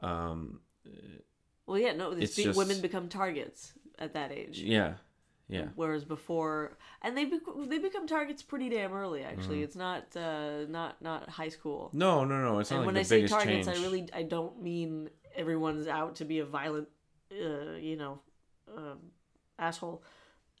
[0.00, 0.60] Um,
[1.66, 4.58] well, yeah, no, these just- women become targets at that age.
[4.60, 4.94] yeah,
[5.48, 5.68] yeah.
[5.74, 9.22] Whereas before, and they bec- they become targets pretty damn early.
[9.24, 11.90] Actually, it's not uh, not not high school.
[11.92, 12.58] No, no, no.
[12.58, 13.78] It's not and like when I say targets, change.
[13.78, 16.88] I really I don't mean everyone's out to be a violent,
[17.32, 18.20] uh, you know,
[18.76, 18.98] um,
[19.58, 20.02] asshole,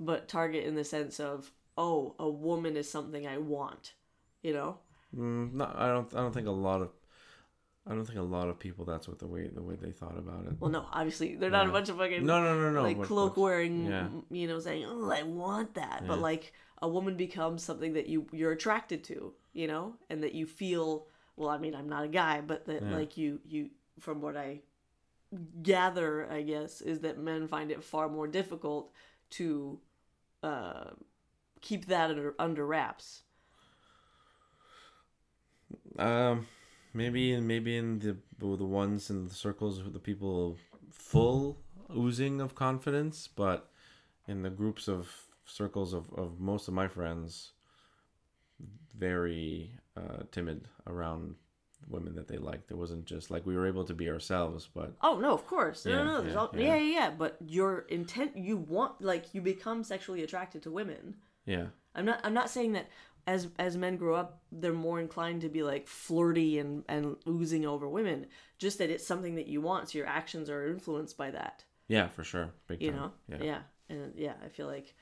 [0.00, 3.94] but target in the sense of oh, a woman is something I want,
[4.42, 4.78] you know.
[5.16, 6.14] Mm, no, I don't.
[6.14, 6.90] I don't think a lot of.
[7.86, 8.84] I don't think a lot of people.
[8.84, 10.52] That's what the way the way they thought about it.
[10.60, 12.82] Well, no, obviously they're not a bunch of fucking No, no, no, no.
[12.82, 14.08] like cloak wearing, yeah.
[14.30, 18.26] you know, saying oh, I want that, but like a woman becomes something that you
[18.32, 21.06] you're attracted to, you know, and that you feel.
[21.36, 22.96] Well, I mean, I'm not a guy, but that Yeah.
[22.98, 24.60] like you you from what I
[25.62, 28.92] gather, I guess, is that men find it far more difficult
[29.30, 29.78] to
[30.42, 30.90] uh,
[31.60, 33.22] keep that under under wraps.
[35.98, 36.46] Um,
[36.94, 40.58] maybe in maybe in the the ones in the circles with the people
[40.90, 41.58] full
[41.96, 43.70] oozing of confidence, but
[44.26, 45.08] in the groups of
[45.44, 47.52] circles of, of most of my friends,
[48.96, 51.34] very uh, timid around
[51.88, 52.70] women that they liked.
[52.70, 55.84] It wasn't just like we were able to be ourselves, but Oh no, of course,
[55.84, 56.20] no, Yeah, no, no.
[56.22, 57.10] There's yeah, all, yeah, yeah, yeah.
[57.10, 61.16] But your intent, you want, like, you become sexually attracted to women.
[61.46, 62.88] Yeah, I'm not I'm not saying that
[63.26, 67.66] as as men grow up they're more inclined to be like flirty and and oozing
[67.66, 68.26] over women
[68.58, 71.64] just that it's something that you want so your actions are influenced by that.
[71.88, 73.00] Yeah, for sure, big you time.
[73.00, 73.12] know?
[73.28, 73.42] Yeah.
[73.42, 73.58] yeah.
[73.96, 74.94] And yeah I feel like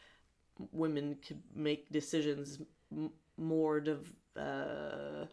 [0.72, 2.60] women could make decisions
[2.92, 5.26] m- more div- uh,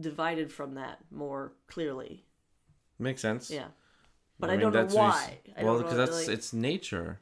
[0.00, 2.24] divided from that more clearly.
[2.98, 3.50] Makes sense.
[3.50, 3.66] yeah.
[4.38, 6.28] But I I, mean, don't know that's what you s- why well, because that's like-
[6.28, 7.20] it's nature.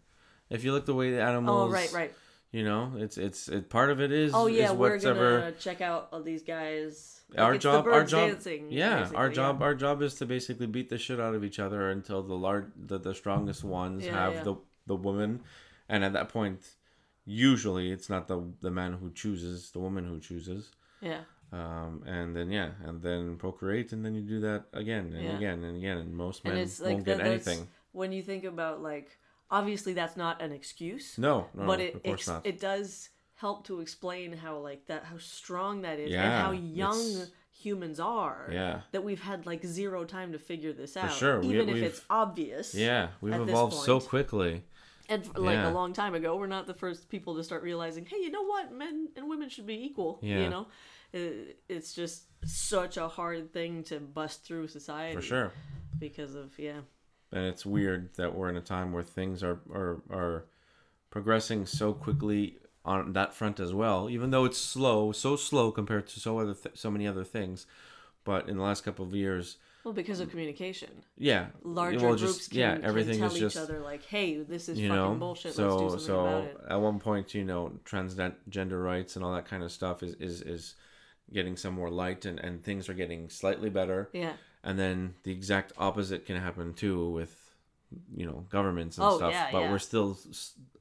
[0.51, 2.15] If you look the way the animals, oh right right
[2.55, 4.31] You know, it's it's it, part of it is.
[4.33, 7.87] oh yeah is we're gonna check out all these guys Like, our job.
[7.89, 8.29] Our job.
[8.31, 9.61] dancing, yeah, our job.
[9.67, 12.67] Our job is to basically beat the shit out of each other until the large,
[12.91, 14.43] the, the strongest ones Yeah, have yeah.
[14.49, 14.55] the
[14.87, 15.41] the woman,
[15.89, 16.61] and at that point,
[17.27, 20.71] usually it's not the the man who chooses, the woman who chooses.
[21.01, 25.25] yeah Um, and then yeah, and then procreate, and then you do that again and
[25.27, 25.37] Yeah.
[25.39, 27.67] again and again, and most men and like won't get anything.
[27.93, 29.09] when you think about like
[29.51, 31.17] obviously that's not an excuse.
[31.19, 35.05] No, no, but it of course ex- it does help to explain how like that
[35.05, 38.49] how strong that is and how young it's- humans are.
[38.53, 38.81] Yeah.
[38.93, 41.11] That we've had like zero time to figure this out.
[41.11, 42.75] For sure, Even if we've- it's obvious.
[42.75, 44.65] yeah, we've evolved so quickly.
[45.09, 45.71] And like Yeah.
[45.71, 48.45] a long time ago, we're not the first people to start realizing, hey, you know
[48.45, 48.73] what?
[48.73, 50.19] Men and women should be equal.
[50.23, 50.41] Yeah.
[50.41, 50.67] You know?
[51.13, 55.15] It, it's just such a hard thing to bust through society.
[55.15, 55.53] For sure.
[55.99, 56.81] Because of, yeah.
[57.33, 60.45] And it's weird that we're in a time where things are are, are
[61.11, 66.07] progressing so quickly on that front as well even though it's slow so slow compared
[66.07, 67.67] to so other th- so many other things
[68.25, 70.91] but in the last couple of years Well, because of communication.
[71.17, 74.43] yeah Larger well, groups can, yeah can everything tell is just each other, like, hey,
[74.43, 75.55] this is you fucking know bullshit.
[75.55, 76.61] so Let's do something so about it.
[76.69, 80.43] at one point you know transgender rights and all that kind of stuff is is
[80.43, 80.75] is
[81.33, 84.35] getting some more light and and things are getting slightly better Yeah.
[84.65, 87.33] And then the exact opposite can happen too with
[88.17, 89.71] you know governments and Oh, stuff yeah, but yeah.
[89.71, 90.19] we're still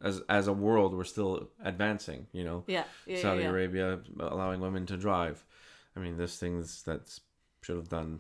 [0.02, 2.86] as as a world we're still advancing you know Yeah.
[3.06, 5.46] yeah saudi arabia allowing women to drive
[5.96, 7.02] i mean there's things that
[7.62, 8.20] should have done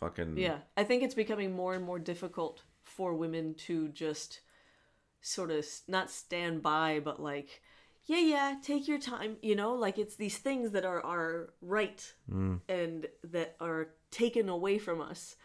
[0.00, 4.40] fucking Yeah, I think it's becoming more and more difficult for women to just
[5.20, 7.62] sort of not stand by, but like,
[8.04, 9.36] yeah, yeah, take your time.
[9.42, 12.60] You know, like it's these things that are are right mm.
[12.68, 15.36] and that are taken away from us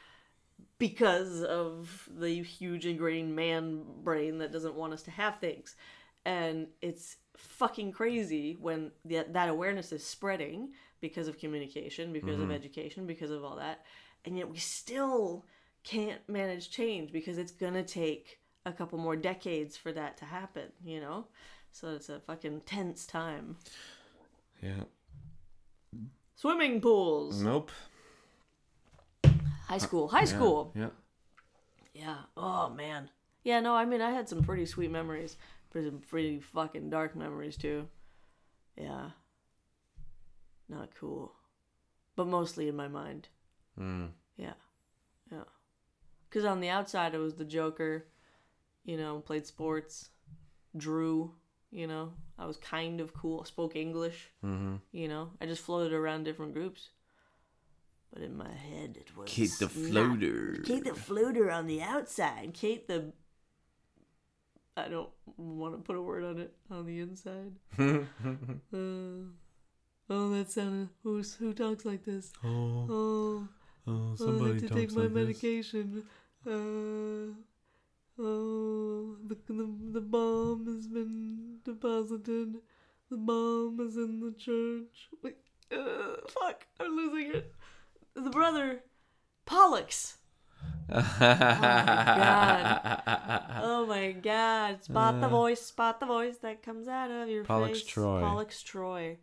[0.77, 5.75] because of the huge ingrained man brain that doesn't want us to have things,
[6.25, 10.69] and it's fucking crazy when that that awareness is spreading
[11.01, 12.51] because of communication, because of mm-hmm.
[12.51, 13.85] education, because of all that,
[14.25, 15.45] and yet we still
[15.83, 20.71] can't manage change because it's gonna take a couple more decades for that to happen,
[20.83, 21.27] you know?
[21.71, 23.57] So it's a fucking tense time.
[24.61, 24.83] yeah
[26.35, 27.41] Swimming pools.
[27.41, 27.71] nope
[29.69, 30.07] High school.
[30.07, 30.73] High school.
[30.75, 30.89] yeah
[31.93, 32.17] Yeah.
[32.35, 33.09] Oh man.
[33.43, 35.37] Yeah, no, I mean I had some pretty sweet memories.
[35.71, 37.87] But some pretty fucking dark memories too.
[38.75, 39.11] Yeah.
[40.67, 41.33] Not cool.
[42.15, 43.27] But mostly in my mind.
[43.79, 44.09] mm.
[44.37, 44.53] Yeah.
[45.31, 45.43] Yeah.
[46.31, 48.05] Cuz on the outside I was the joker,
[48.83, 50.09] you know, played sports,
[50.75, 51.35] drew,
[51.71, 52.13] you know.
[52.37, 55.31] I was kind of cool, spoke English, hmm you know.
[55.41, 56.89] I just floated around different groups.
[58.13, 61.81] But in my head it was Kate the not- floater Kate the floater on the
[61.81, 62.53] outside.
[62.53, 63.13] Kate the
[64.77, 67.53] I don't want to put a word on it on the inside.
[70.09, 70.89] Uh, oh, that sounded.
[71.03, 72.31] Who's who talks like this?
[72.43, 73.47] oh, Oh,
[73.87, 76.03] oh oh, I have to take my medication.
[76.47, 77.35] Uh,
[78.19, 82.55] oh, the, the the bomb has been deposited.
[83.11, 85.09] The bomb is in the church.
[85.21, 85.37] Wait,
[85.71, 87.53] uh, fuck, I'm losing it.
[88.23, 88.83] The brother,
[89.45, 90.17] Pollux.
[90.89, 91.01] god
[93.61, 94.83] Oh my god.
[94.83, 97.87] Spot the Uh, voice, spot the voice that comes out of your Pollux face.
[97.87, 98.19] Troy.
[98.21, 99.17] Pollux Troy.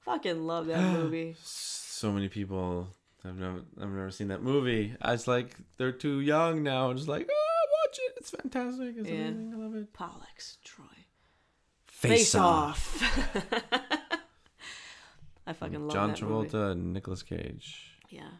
[0.00, 1.36] Fucking love that movie.
[1.42, 2.88] so many people
[3.24, 4.94] I've never I've never seen that movie.
[5.00, 6.90] I was like they're too young now.
[6.90, 8.14] I'm Just like oh, watch it.
[8.18, 8.94] It's fantastic.
[8.98, 9.14] It's Yeah.
[9.28, 9.52] amazing.
[9.54, 9.92] I love it.
[9.92, 10.84] Pollux Troy.
[11.86, 13.02] Face, off.
[15.46, 16.12] I fucking love that movie.
[16.14, 17.97] John Travolta and Nicolas Cage.
[18.08, 18.30] Yeah.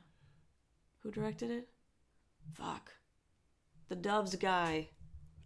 [1.02, 1.68] Who directed it?
[2.52, 2.92] Fuck.
[3.88, 4.88] The Doves guy.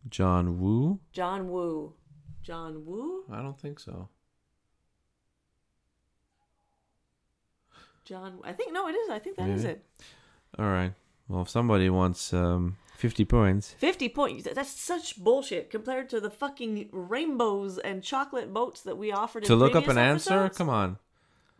[0.08, 1.00] John Woo?
[1.12, 1.94] John Woo.
[2.42, 3.24] John Woo?
[3.30, 4.08] I don't think so.
[8.04, 9.10] John I think no it is.
[9.10, 9.74] I think that is Maybe.
[9.74, 9.84] it.
[10.58, 10.92] All right.
[11.28, 14.48] Well, if somebody wants um, 50 points, 50 points.
[14.52, 19.54] That's such bullshit compared to the fucking rainbows and chocolate boats that we offered to
[19.54, 20.98] look up an answer, come on.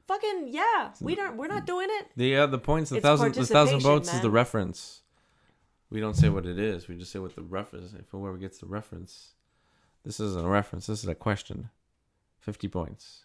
[0.07, 0.93] Fucking yeah.
[1.01, 2.09] We don't we're not doing it.
[2.17, 4.35] The uh, the points, the It's thousand, the thousand participation, votes is the man.
[4.35, 5.03] reference.
[5.91, 6.89] We don't say what it is.
[6.89, 7.87] We just say what the reference.
[7.87, 7.95] Is.
[7.95, 9.35] If whoever gets the reference,
[10.05, 10.87] this isn't a reference.
[10.87, 11.71] This is a question.
[12.39, 13.25] Fifty points.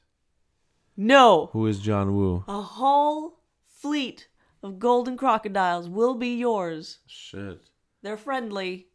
[0.96, 1.50] No.
[1.54, 2.44] Who is John Woo?
[2.48, 4.28] A whole fleet
[4.64, 7.00] of golden crocodiles will be yours.
[7.08, 7.70] Shit.
[8.02, 8.88] They're friendly,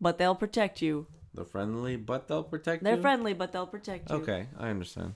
[0.00, 1.06] but they'll protect you.
[1.34, 2.84] They're friendly, but they'll protect you.
[2.84, 3.02] They're you.
[3.02, 4.16] friendly, but they'll protect you.
[4.16, 5.14] Okay, I understand.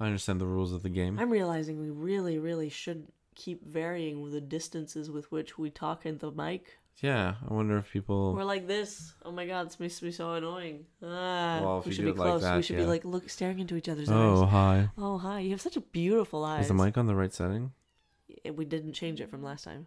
[0.00, 1.18] I understand the rules of the game.
[1.18, 6.04] I'm realizing we really, really should keep varying with the distances with which we talk
[6.06, 6.78] in the mic.
[7.02, 8.34] Yeah, I wonder if people.
[8.34, 9.14] We're like this.
[9.24, 10.84] Oh my god, this makes me so annoying.
[11.02, 12.42] Ah, Well, we should be it like close.
[12.42, 14.38] we that, should be like look staring into each other's Oh, eyes.
[14.42, 14.88] Oh hi.
[14.98, 16.62] Oh hi, you have such a beautiful eyes.
[16.62, 17.72] Is the mic on the right setting?
[18.44, 19.86] Yeah, We didn't change it from last time,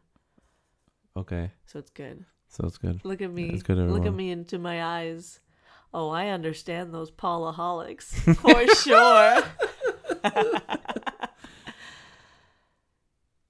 [1.15, 2.25] Okay, so it's good.
[2.49, 2.99] so it's good.
[3.03, 3.49] Look at me.
[3.49, 5.39] It's good, Look at me into my eyes.
[5.93, 9.43] Oh, I understand those Paulaholics for sure.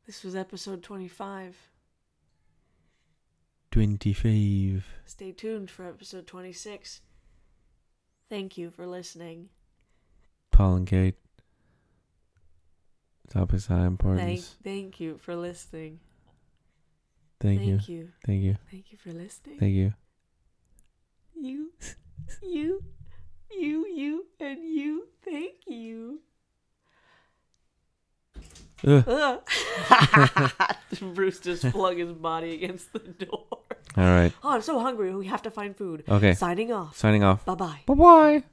[0.05, 1.55] this was episode 25.
[3.71, 4.85] 25.
[5.05, 7.01] Stay tuned for episode 26.
[8.29, 9.49] Thank you for listening.
[10.51, 11.15] Paul and Kate.
[13.29, 14.55] Topics high Thank, importance.
[14.63, 15.99] thank you for listening.
[17.39, 17.77] Thank, you.
[17.77, 18.09] Thank you.
[18.25, 18.57] Thank you.
[18.71, 19.59] Thank you for listening.
[19.59, 19.93] Thank you.
[21.35, 21.71] You,
[22.41, 22.83] you,
[23.51, 25.07] you, you, and you.
[25.23, 26.21] Thank you.
[31.13, 33.45] Bruce just flung his body against the door.
[33.97, 34.31] All right.
[34.43, 35.15] Oh, I'm so hungry.
[35.15, 36.03] We have to find food.
[36.07, 36.33] Okay.
[36.33, 36.95] Signing off.
[36.95, 37.43] Signing off.
[37.45, 37.79] Bye bye.
[37.87, 38.43] Bye bye.